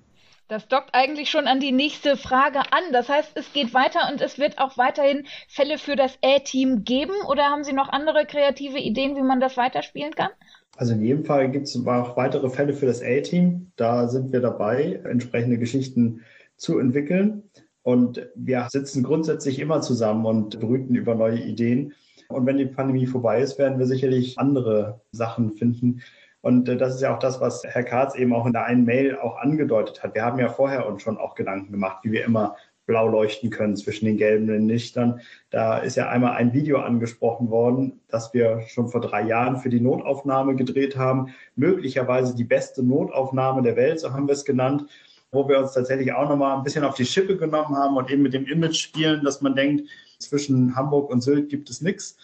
Das 0.48 0.66
dockt 0.66 0.94
eigentlich 0.94 1.28
schon 1.28 1.46
an 1.46 1.60
die 1.60 1.72
nächste 1.72 2.16
Frage 2.16 2.60
an. 2.60 2.82
Das 2.92 3.10
heißt, 3.10 3.32
es 3.34 3.52
geht 3.52 3.74
weiter 3.74 4.10
und 4.10 4.22
es 4.22 4.38
wird 4.38 4.58
auch 4.58 4.78
weiterhin 4.78 5.26
Fälle 5.46 5.76
für 5.76 5.94
das 5.94 6.18
A-Team 6.24 6.84
geben. 6.84 7.12
Oder 7.28 7.44
haben 7.50 7.64
Sie 7.64 7.74
noch 7.74 7.90
andere 7.90 8.24
kreative 8.24 8.78
Ideen, 8.78 9.14
wie 9.14 9.22
man 9.22 9.40
das 9.40 9.58
weiterspielen 9.58 10.14
kann? 10.14 10.30
Also 10.78 10.94
in 10.94 11.02
jedem 11.02 11.24
Fall 11.26 11.50
gibt 11.50 11.66
es 11.66 11.86
auch 11.86 12.16
weitere 12.16 12.48
Fälle 12.48 12.72
für 12.72 12.86
das 12.86 13.02
A-Team. 13.02 13.72
Da 13.76 14.08
sind 14.08 14.32
wir 14.32 14.40
dabei, 14.40 15.00
entsprechende 15.04 15.58
Geschichten 15.58 16.22
zu 16.56 16.78
entwickeln. 16.78 17.42
Und 17.82 18.26
wir 18.34 18.68
sitzen 18.70 19.02
grundsätzlich 19.02 19.58
immer 19.58 19.82
zusammen 19.82 20.24
und 20.24 20.60
brüten 20.60 20.94
über 20.94 21.14
neue 21.14 21.40
Ideen. 21.40 21.92
Und 22.28 22.46
wenn 22.46 22.58
die 22.58 22.66
Pandemie 22.66 23.06
vorbei 23.06 23.40
ist, 23.40 23.58
werden 23.58 23.78
wir 23.78 23.86
sicherlich 23.86 24.38
andere 24.38 25.00
Sachen 25.12 25.56
finden. 25.56 26.02
Und 26.40 26.68
äh, 26.68 26.76
das 26.76 26.94
ist 26.94 27.00
ja 27.00 27.14
auch 27.14 27.18
das, 27.18 27.40
was 27.40 27.64
Herr 27.64 27.84
Karz 27.84 28.14
eben 28.14 28.32
auch 28.32 28.46
in 28.46 28.52
der 28.52 28.64
einen 28.64 28.84
Mail 28.84 29.16
auch 29.16 29.38
angedeutet 29.38 30.02
hat. 30.02 30.14
Wir 30.14 30.24
haben 30.24 30.38
ja 30.38 30.48
vorher 30.48 30.86
uns 30.86 31.02
schon 31.02 31.18
auch 31.18 31.34
Gedanken 31.34 31.72
gemacht, 31.72 31.98
wie 32.02 32.12
wir 32.12 32.24
immer 32.24 32.56
blau 32.86 33.06
leuchten 33.06 33.50
können 33.50 33.76
zwischen 33.76 34.06
den 34.06 34.16
gelben 34.16 34.66
Lichtern. 34.66 35.20
Da 35.50 35.78
ist 35.78 35.96
ja 35.96 36.08
einmal 36.08 36.32
ein 36.32 36.54
Video 36.54 36.78
angesprochen 36.78 37.50
worden, 37.50 38.00
das 38.08 38.32
wir 38.32 38.62
schon 38.68 38.88
vor 38.88 39.02
drei 39.02 39.22
Jahren 39.22 39.58
für 39.58 39.68
die 39.68 39.80
Notaufnahme 39.80 40.56
gedreht 40.56 40.96
haben. 40.96 41.34
Möglicherweise 41.54 42.34
die 42.34 42.44
beste 42.44 42.82
Notaufnahme 42.82 43.60
der 43.60 43.76
Welt, 43.76 44.00
so 44.00 44.12
haben 44.12 44.26
wir 44.26 44.32
es 44.32 44.44
genannt 44.44 44.86
wo 45.30 45.48
wir 45.48 45.58
uns 45.58 45.72
tatsächlich 45.72 46.12
auch 46.12 46.28
nochmal 46.28 46.56
ein 46.56 46.64
bisschen 46.64 46.84
auf 46.84 46.94
die 46.94 47.04
Schippe 47.04 47.36
genommen 47.36 47.76
haben 47.76 47.96
und 47.96 48.10
eben 48.10 48.22
mit 48.22 48.32
dem 48.32 48.46
Image 48.46 48.76
spielen, 48.76 49.22
dass 49.24 49.40
man 49.40 49.54
denkt, 49.54 49.88
zwischen 50.18 50.74
Hamburg 50.74 51.10
und 51.10 51.20
Sylt 51.20 51.48
gibt 51.48 51.70
es 51.70 51.80
nichts. 51.80 52.16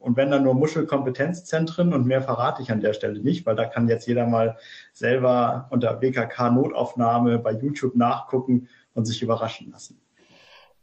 Und 0.00 0.16
wenn 0.16 0.30
dann 0.30 0.44
nur 0.44 0.54
Muschelkompetenzzentren 0.54 1.92
und 1.92 2.06
mehr 2.06 2.22
verrate 2.22 2.62
ich 2.62 2.72
an 2.72 2.80
der 2.80 2.94
Stelle 2.94 3.20
nicht, 3.20 3.44
weil 3.44 3.54
da 3.54 3.66
kann 3.66 3.88
jetzt 3.88 4.06
jeder 4.06 4.26
mal 4.26 4.56
selber 4.92 5.68
unter 5.70 5.92
BKK 5.94 6.50
Notaufnahme 6.50 7.38
bei 7.38 7.52
YouTube 7.52 7.94
nachgucken 7.94 8.68
und 8.94 9.04
sich 9.04 9.22
überraschen 9.22 9.70
lassen. 9.70 10.00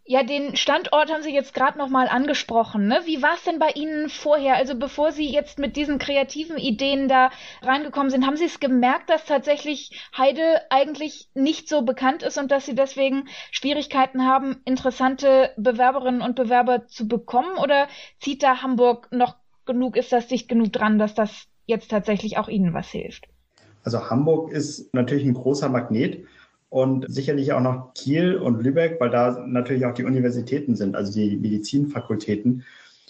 Ja, 0.10 0.24
den 0.24 0.56
Standort 0.56 1.12
haben 1.12 1.22
Sie 1.22 1.34
jetzt 1.34 1.54
gerade 1.54 1.78
noch 1.78 1.90
mal 1.90 2.08
angesprochen. 2.08 2.88
Ne? 2.88 3.02
Wie 3.04 3.22
war 3.22 3.34
es 3.36 3.44
denn 3.44 3.60
bei 3.60 3.72
Ihnen 3.76 4.08
vorher? 4.08 4.56
Also 4.56 4.74
bevor 4.80 5.12
Sie 5.12 5.30
jetzt 5.30 5.60
mit 5.60 5.76
diesen 5.76 5.98
kreativen 6.00 6.58
Ideen 6.58 7.10
da 7.10 7.30
reingekommen 7.62 8.10
sind, 8.10 8.26
haben 8.26 8.38
Sie 8.38 8.46
es 8.46 8.62
gemerkt, 8.62 9.10
dass 9.10 9.26
tatsächlich 9.26 10.02
Heide 10.18 10.62
eigentlich 10.70 11.28
nicht 11.34 11.68
so 11.68 11.82
bekannt 11.82 12.24
ist 12.24 12.38
und 12.38 12.52
dass 12.52 12.66
Sie 12.66 12.74
deswegen 12.74 13.28
Schwierigkeiten 13.52 14.26
haben, 14.26 14.62
interessante 14.64 15.52
Bewerberinnen 15.58 16.22
und 16.22 16.38
Bewerber 16.38 16.88
zu 16.88 17.10
bekommen? 17.10 17.58
Oder 17.62 17.90
zieht 18.22 18.44
da 18.44 18.62
Hamburg 18.62 19.10
noch 19.12 19.36
genug, 19.66 19.98
ist 19.98 20.14
das 20.14 20.28
dicht 20.28 20.48
genug 20.48 20.72
dran, 20.72 21.00
dass 21.00 21.16
das 21.16 21.48
jetzt 21.66 21.92
tatsächlich 21.92 22.38
auch 22.38 22.48
Ihnen 22.48 22.74
was 22.74 22.88
hilft? 22.88 23.28
Also 23.84 24.10
Hamburg 24.10 24.54
ist 24.54 24.94
natürlich 24.94 25.26
ein 25.26 25.34
großer 25.34 25.68
Magnet 25.68 26.26
und 26.70 27.06
sicherlich 27.08 27.54
auch 27.54 27.62
noch 27.62 27.94
Kiel 27.94 28.36
und 28.36 28.62
Lübeck, 28.62 29.00
weil 29.00 29.10
da 29.10 29.44
natürlich 29.46 29.86
auch 29.86 29.94
die 29.94 30.04
Universitäten 30.04 30.76
sind, 30.76 30.96
also 30.96 31.14
die 31.14 31.38
Medizinfakultäten 31.38 32.64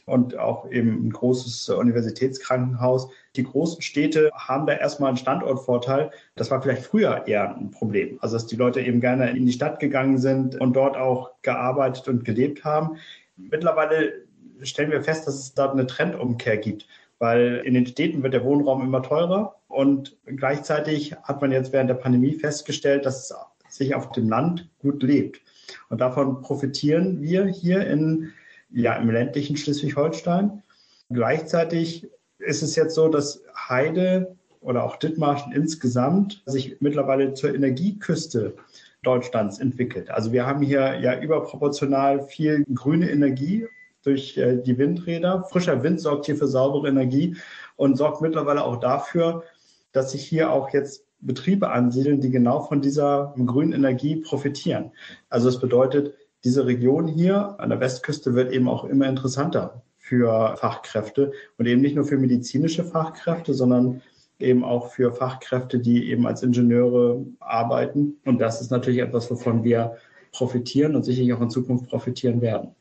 und 0.05 0.37
auch 0.37 0.69
eben 0.71 1.07
ein 1.07 1.11
großes 1.11 1.69
Universitätskrankenhaus. 1.69 3.09
Die 3.35 3.43
großen 3.43 3.81
Städte 3.81 4.31
haben 4.33 4.65
da 4.65 4.73
erstmal 4.73 5.09
einen 5.09 5.17
Standortvorteil. 5.17 6.11
Das 6.35 6.49
war 6.49 6.61
vielleicht 6.61 6.83
früher 6.83 7.27
eher 7.27 7.55
ein 7.55 7.71
Problem. 7.71 8.17
Also 8.21 8.37
dass 8.37 8.47
die 8.47 8.55
Leute 8.55 8.79
eben 8.79 9.01
gerne 9.01 9.31
in 9.31 9.45
die 9.45 9.51
Stadt 9.51 9.79
gegangen 9.79 10.17
sind 10.17 10.59
und 10.61 10.73
dort 10.73 10.95
auch 10.95 11.31
gearbeitet 11.41 12.07
und 12.07 12.23
gelebt 12.23 12.63
haben. 12.63 12.97
Mittlerweile 13.35 14.13
stellen 14.61 14.91
wir 14.91 15.03
fest, 15.03 15.27
dass 15.27 15.35
es 15.35 15.53
da 15.53 15.71
eine 15.71 15.87
Trendumkehr 15.87 16.57
gibt 16.57 16.87
weil 17.19 17.61
in 17.65 17.73
den 17.73 17.85
Städten 17.85 18.23
wird 18.23 18.33
der 18.33 18.43
Wohnraum 18.43 18.81
immer 18.81 19.01
teurer 19.01 19.55
und 19.67 20.17
gleichzeitig 20.25 21.15
hat 21.23 21.41
man 21.41 21.51
jetzt 21.51 21.73
während 21.73 21.89
der 21.89 21.95
Pandemie 21.95 22.33
festgestellt, 22.33 23.05
dass 23.05 23.31
es 23.31 23.35
sich 23.69 23.95
auf 23.95 24.11
dem 24.11 24.29
Land 24.29 24.69
gut 24.79 25.03
lebt. 25.03 25.41
Und 25.89 26.01
davon 26.01 26.41
profitieren 26.41 27.21
wir 27.21 27.45
hier 27.45 27.85
in, 27.87 28.31
ja, 28.69 28.93
im 28.95 29.09
ländlichen 29.09 29.57
Schleswig-Holstein. 29.57 30.63
Gleichzeitig 31.09 32.09
ist 32.39 32.61
es 32.61 32.75
jetzt 32.75 32.95
so, 32.95 33.07
dass 33.09 33.43
Heide 33.69 34.35
oder 34.61 34.83
auch 34.83 34.97
Dithmarschen 34.97 35.53
insgesamt 35.53 36.43
sich 36.45 36.77
mittlerweile 36.79 37.33
zur 37.33 37.53
Energieküste 37.53 38.55
Deutschlands 39.03 39.59
entwickelt. 39.59 40.09
Also 40.09 40.31
wir 40.31 40.45
haben 40.45 40.61
hier 40.61 40.99
ja 40.99 41.19
überproportional 41.19 42.23
viel 42.23 42.63
grüne 42.73 43.09
Energie 43.09 43.67
durch 44.07 44.37
äh, 44.37 44.57
die 44.57 44.77
Windräder. 44.77 45.43
Frischer 45.43 45.83
Wind 45.83 45.99
sorgt 45.99 46.25
hier 46.25 46.37
für 46.37 46.47
saubere 46.47 46.87
Energie 46.87 47.35
und 47.75 47.97
sorgt 47.97 48.21
mittlerweile 48.21 48.63
auch 48.63 48.77
dafür, 48.77 49.43
dass 49.91 50.11
sich 50.11 50.23
hier 50.23 50.51
auch 50.51 50.71
jetzt 50.73 51.05
Betriebe 51.19 51.69
ansiedeln, 51.69 52.21
die 52.21 52.29
genau 52.29 52.61
von 52.61 52.81
dieser 52.81 53.33
grünen 53.45 53.73
Energie 53.73 54.17
profitieren. 54.17 54.91
Also 55.29 55.47
das 55.47 55.59
bedeutet, 55.59 56.15
diese 56.43 56.65
Region 56.65 57.07
hier 57.07 57.59
an 57.59 57.69
der 57.69 57.79
Westküste 57.79 58.35
wird 58.35 58.51
eben 58.51 58.69
auch 58.69 58.85
immer 58.85 59.07
interessanter 59.07 59.81
für 59.97 60.55
Fachkräfte 60.57 61.31
und 61.57 61.65
eben 61.65 61.81
nicht 61.81 61.95
nur 61.95 62.05
für 62.05 62.17
medizinische 62.17 62.83
Fachkräfte, 62.83 63.53
sondern 63.53 64.01
eben 64.39 64.63
auch 64.63 64.91
für 64.91 65.11
Fachkräfte, 65.11 65.79
die 65.79 66.09
eben 66.09 66.27
als 66.27 66.43
Ingenieure 66.43 67.25
arbeiten. 67.39 68.17
Und 68.23 68.39
das 68.39 68.61
ist 68.61 68.71
natürlich 68.71 68.99
etwas, 68.99 69.29
wovon 69.31 69.63
wir 69.63 69.97
profitieren 70.31 70.95
und 70.95 71.03
sicherlich 71.03 71.33
auch 71.33 71.41
in 71.41 71.49
Zukunft 71.49 71.89
profitieren 71.89 72.41
werden. 72.41 72.75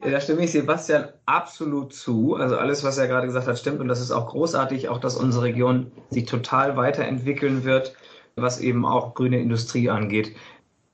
Da 0.00 0.20
stimme 0.20 0.44
ich 0.44 0.52
Sebastian 0.52 1.08
absolut 1.26 1.92
zu. 1.92 2.34
Also 2.36 2.56
alles, 2.58 2.84
was 2.84 2.98
er 2.98 3.08
gerade 3.08 3.26
gesagt 3.26 3.46
hat, 3.46 3.58
stimmt. 3.58 3.80
Und 3.80 3.88
das 3.88 4.00
ist 4.00 4.10
auch 4.12 4.28
großartig, 4.28 4.88
auch 4.88 4.98
dass 4.98 5.16
unsere 5.16 5.44
Region 5.44 5.90
sich 6.10 6.26
total 6.26 6.76
weiterentwickeln 6.76 7.64
wird, 7.64 7.94
was 8.36 8.60
eben 8.60 8.84
auch 8.84 9.14
grüne 9.14 9.40
Industrie 9.40 9.90
angeht. 9.90 10.36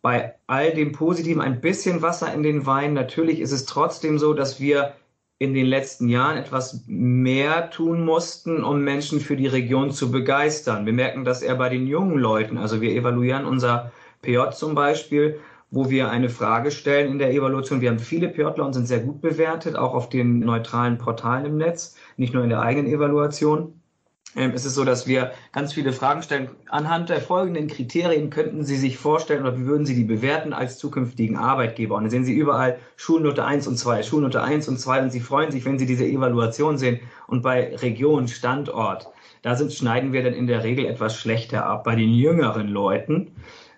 bei 0.03 0.35
all 0.49 0.73
dem 0.75 0.93
Positiven 0.93 1.41
ein 1.41 1.61
bisschen 1.61 2.03
Wasser 2.03 2.33
in 2.35 2.43
den 2.43 2.67
Wein. 2.67 2.93
Natürlich 2.93 3.41
ist 3.41 3.53
es 3.53 3.65
trotzdem 3.65 4.19
so, 4.19 4.35
dass 4.35 4.61
wir 4.61 4.95
in 5.39 5.55
den 5.55 5.67
letzten 5.67 6.09
Jahren 6.09 6.37
etwas 6.37 6.85
mehr 6.87 7.71
tun 7.71 8.05
mussten, 8.05 8.63
um 8.63 8.83
Menschen 8.83 9.21
für 9.21 9.37
die 9.37 9.47
Region 9.47 9.91
zu 9.91 10.11
begeistern. 10.11 10.87
Wir 10.87 10.93
merken 10.93 11.25
das 11.25 11.43
eher 11.43 11.57
bei 11.57 11.69
den 11.69 11.87
jungen 11.87 12.19
Leuten. 12.19 12.59
Also 12.59 12.81
wir 12.81 12.93
evaluieren 12.93 13.45
unser 13.45 13.93
PJ 14.23 14.51
zum 14.53 14.75
Beispiel, 14.75 15.41
wo 15.73 15.89
wir 15.89 16.11
eine 16.11 16.29
Frage 16.29 16.71
stellen 16.71 17.11
in 17.11 17.19
der 17.19 17.33
Evaluation. 17.33 17.81
Wir 17.81 17.91
haben 17.91 17.99
viele 17.99 18.29
PJler 18.29 18.65
und 18.65 18.75
sind 18.75 18.87
sehr 18.87 19.01
gut 19.01 19.23
bewertet, 19.23 19.75
auch 19.75 19.95
auf 19.95 20.11
den 20.11 20.39
neutralen 20.41 20.99
Portalen 20.99 21.47
im 21.47 21.57
Netz, 21.57 21.97
nicht 22.19 22.35
nur 22.35 22.45
in 22.45 22.51
der 22.51 22.61
eigenen 22.61 22.93
Evaluation. 22.93 23.73
Ähm, 24.37 24.53
es 24.55 24.67
ist 24.67 24.75
so, 24.75 24.85
dass 24.85 25.07
wir 25.07 25.33
ganz 25.53 25.73
viele 25.73 25.95
Fragen 25.95 26.23
stellen. 26.23 26.51
Anhand 26.69 27.09
der 27.09 27.23
folgenden 27.23 27.69
Kriterien 27.69 28.29
könnten 28.29 28.65
Sie 28.65 28.77
sich 28.77 28.99
vorstellen 28.99 29.43
oder 29.43 29.59
wie 29.59 29.65
würden 29.65 29.87
Sie 29.87 29.95
die 29.95 30.05
bewerten 30.05 30.53
als 30.53 30.77
zukünftigen 30.77 31.39
Arbeitgeber? 31.39 31.95
Und 31.95 32.05
dann 32.05 32.11
sehen 32.11 32.25
Sie 32.25 32.35
überall 32.35 32.79
Schulnote 32.97 33.43
1 33.43 33.67
und 33.67 33.79
2, 33.79 34.03
Schulnote 34.03 34.43
1 34.43 34.69
und 34.69 34.79
2 34.79 35.05
und 35.05 35.11
Sie 35.11 35.21
freuen 35.21 35.51
sich, 35.51 35.65
wenn 35.65 35.79
Sie 35.79 35.87
diese 35.87 36.05
Evaluation 36.07 36.77
sehen. 36.77 37.01
Und 37.27 37.43
bei 37.43 37.75
Region, 37.77 38.29
Standort, 38.29 39.09
da 39.41 39.57
sind, 39.57 39.73
schneiden 39.73 40.13
wir 40.13 40.23
dann 40.23 40.35
in 40.35 40.47
der 40.47 40.65
Regel 40.65 40.85
etwas 40.85 41.17
schlechter 41.17 41.65
ab. 41.65 41.85
Bei 41.85 41.97
den 41.97 42.11
jüngeren 42.11 42.69
Leuten, 42.69 43.33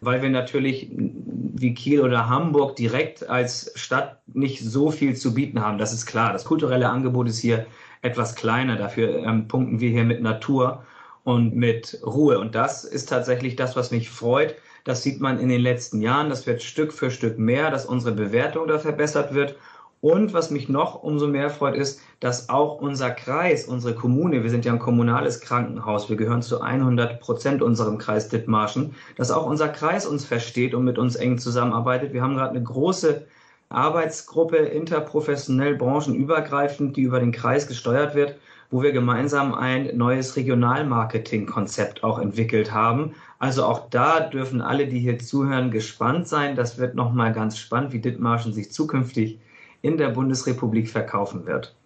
weil 0.04 0.22
wir 0.22 0.30
natürlich 0.30 0.90
wie 0.96 1.74
Kiel 1.74 2.00
oder 2.00 2.28
Hamburg 2.28 2.76
direkt 2.76 3.28
als 3.28 3.72
Stadt 3.74 4.20
nicht 4.26 4.60
so 4.60 4.90
viel 4.90 5.16
zu 5.16 5.34
bieten 5.34 5.60
haben. 5.60 5.78
Das 5.78 5.92
ist 5.92 6.06
klar. 6.06 6.32
Das 6.32 6.44
kulturelle 6.44 6.88
Angebot 6.88 7.28
ist 7.28 7.38
hier 7.38 7.66
etwas 8.02 8.34
kleiner. 8.34 8.76
Dafür 8.76 9.24
ähm, 9.24 9.48
punkten 9.48 9.80
wir 9.80 9.90
hier 9.90 10.04
mit 10.04 10.20
Natur 10.20 10.84
und 11.22 11.54
mit 11.54 12.00
Ruhe. 12.04 12.38
Und 12.38 12.54
das 12.54 12.84
ist 12.84 13.08
tatsächlich 13.08 13.56
das, 13.56 13.76
was 13.76 13.90
mich 13.90 14.10
freut. 14.10 14.56
Das 14.84 15.02
sieht 15.02 15.20
man 15.20 15.38
in 15.38 15.48
den 15.48 15.60
letzten 15.60 16.02
Jahren. 16.02 16.28
Das 16.28 16.46
wird 16.46 16.62
Stück 16.62 16.92
für 16.92 17.10
Stück 17.10 17.38
mehr, 17.38 17.70
dass 17.70 17.86
unsere 17.86 18.14
Bewertung 18.14 18.68
da 18.68 18.78
verbessert 18.78 19.32
wird. 19.32 19.56
Und 20.04 20.34
was 20.34 20.50
mich 20.50 20.68
noch 20.68 21.02
umso 21.02 21.26
mehr 21.26 21.48
freut, 21.48 21.74
ist, 21.74 21.98
dass 22.20 22.50
auch 22.50 22.78
unser 22.78 23.10
Kreis, 23.10 23.64
unsere 23.64 23.94
Kommune, 23.94 24.42
wir 24.42 24.50
sind 24.50 24.66
ja 24.66 24.72
ein 24.74 24.78
kommunales 24.78 25.40
Krankenhaus, 25.40 26.10
wir 26.10 26.16
gehören 26.18 26.42
zu 26.42 26.60
100 26.60 27.20
Prozent 27.20 27.62
unserem 27.62 27.96
Kreis 27.96 28.28
Dithmarschen, 28.28 28.94
dass 29.16 29.30
auch 29.30 29.46
unser 29.46 29.68
Kreis 29.68 30.04
uns 30.04 30.26
versteht 30.26 30.74
und 30.74 30.84
mit 30.84 30.98
uns 30.98 31.16
eng 31.16 31.38
zusammenarbeitet. 31.38 32.12
Wir 32.12 32.20
haben 32.20 32.34
gerade 32.34 32.50
eine 32.50 32.62
große 32.62 33.24
Arbeitsgruppe 33.70 34.58
interprofessionell 34.58 35.74
branchenübergreifend, 35.74 36.98
die 36.98 37.02
über 37.04 37.18
den 37.18 37.32
Kreis 37.32 37.66
gesteuert 37.66 38.14
wird, 38.14 38.36
wo 38.70 38.82
wir 38.82 38.92
gemeinsam 38.92 39.54
ein 39.54 39.96
neues 39.96 40.36
Regionalmarketing-Konzept 40.36 42.04
auch 42.04 42.18
entwickelt 42.18 42.74
haben. 42.74 43.14
Also 43.38 43.64
auch 43.64 43.88
da 43.88 44.20
dürfen 44.20 44.60
alle, 44.60 44.86
die 44.86 45.00
hier 45.00 45.18
zuhören, 45.18 45.70
gespannt 45.70 46.28
sein. 46.28 46.56
Das 46.56 46.76
wird 46.76 46.94
nochmal 46.94 47.32
ganz 47.32 47.56
spannend, 47.56 47.94
wie 47.94 48.00
Dithmarschen 48.00 48.52
sich 48.52 48.70
zukünftig 48.70 49.40
in 49.84 49.98
der 49.98 50.08
Bundesrepublik 50.08 50.88
verkaufen 50.88 51.44
wird. 51.44 51.76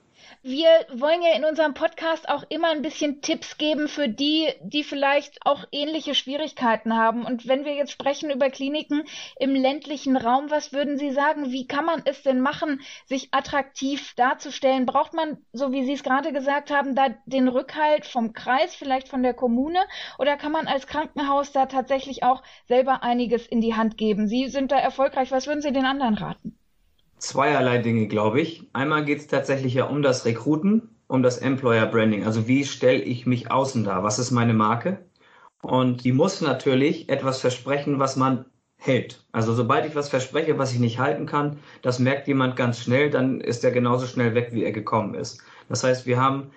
Wir 0.42 0.68
wollen 0.94 1.20
ja 1.20 1.36
in 1.36 1.44
unserem 1.44 1.74
Podcast 1.74 2.28
auch 2.28 2.44
immer 2.48 2.70
ein 2.70 2.80
bisschen 2.80 3.22
Tipps 3.22 3.58
geben 3.58 3.88
für 3.88 4.08
die, 4.08 4.46
die 4.62 4.84
vielleicht 4.84 5.44
auch 5.44 5.64
ähnliche 5.72 6.14
Schwierigkeiten 6.14 6.96
haben. 6.96 7.24
Und 7.24 7.48
wenn 7.48 7.64
wir 7.64 7.74
jetzt 7.74 7.90
sprechen 7.90 8.30
über 8.30 8.50
Kliniken 8.50 9.02
im 9.40 9.56
ländlichen 9.56 10.16
Raum, 10.16 10.48
was 10.48 10.72
würden 10.72 10.96
Sie 10.96 11.10
sagen? 11.10 11.50
Wie 11.50 11.66
kann 11.66 11.84
man 11.84 12.02
es 12.04 12.22
denn 12.22 12.40
machen, 12.40 12.80
sich 13.06 13.34
attraktiv 13.34 14.14
darzustellen? 14.14 14.86
Braucht 14.86 15.12
man, 15.12 15.38
so 15.52 15.72
wie 15.72 15.84
Sie 15.84 15.94
es 15.94 16.04
gerade 16.04 16.32
gesagt 16.32 16.70
haben, 16.70 16.94
da 16.94 17.08
den 17.26 17.48
Rückhalt 17.48 18.06
vom 18.06 18.32
Kreis, 18.32 18.76
vielleicht 18.76 19.08
von 19.08 19.24
der 19.24 19.34
Kommune? 19.34 19.80
Oder 20.20 20.36
kann 20.36 20.52
man 20.52 20.68
als 20.68 20.86
Krankenhaus 20.86 21.50
da 21.50 21.66
tatsächlich 21.66 22.22
auch 22.22 22.44
selber 22.68 23.02
einiges 23.02 23.44
in 23.44 23.60
die 23.60 23.74
Hand 23.74 23.96
geben? 23.96 24.28
Sie 24.28 24.46
sind 24.46 24.70
da 24.70 24.78
erfolgreich. 24.78 25.32
Was 25.32 25.48
würden 25.48 25.62
Sie 25.62 25.72
den 25.72 25.84
anderen 25.84 26.14
raten? 26.14 26.57
Zweierlei 27.18 27.78
Dinge, 27.78 28.06
glaube 28.06 28.40
ich. 28.40 28.68
Einmal 28.72 29.04
geht 29.04 29.18
es 29.18 29.26
tatsächlich 29.26 29.74
ja 29.74 29.84
um 29.84 30.02
das 30.02 30.24
Rekruten, 30.24 30.90
um 31.06 31.22
das 31.22 31.38
Employer 31.38 31.86
Branding. 31.86 32.24
Also 32.24 32.48
wie 32.48 32.64
stelle 32.64 33.02
ich 33.02 33.26
mich 33.26 33.50
außen 33.50 33.84
dar? 33.84 34.02
Was 34.02 34.18
ist 34.18 34.30
meine 34.30 34.54
Marke? 34.54 35.06
Und 35.62 36.04
die 36.04 36.12
muss 36.12 36.40
natürlich 36.40 37.08
etwas 37.08 37.40
versprechen, 37.40 37.98
was 37.98 38.16
man 38.16 38.44
hält. 38.76 39.24
Also 39.32 39.54
sobald 39.54 39.86
ich 39.86 39.96
was 39.96 40.08
verspreche, 40.08 40.58
was 40.58 40.72
ich 40.72 40.78
nicht 40.78 40.98
halten 40.98 41.26
kann, 41.26 41.58
das 41.82 41.98
merkt 41.98 42.28
jemand 42.28 42.56
ganz 42.56 42.80
schnell, 42.80 43.10
dann 43.10 43.40
ist 43.40 43.64
er 43.64 43.72
genauso 43.72 44.06
schnell 44.06 44.34
weg, 44.34 44.50
wie 44.52 44.64
er 44.64 44.72
gekommen 44.72 45.14
ist. 45.14 45.42
Das 45.68 45.82
heißt, 45.82 46.06
wir 46.06 46.20
haben 46.20 46.50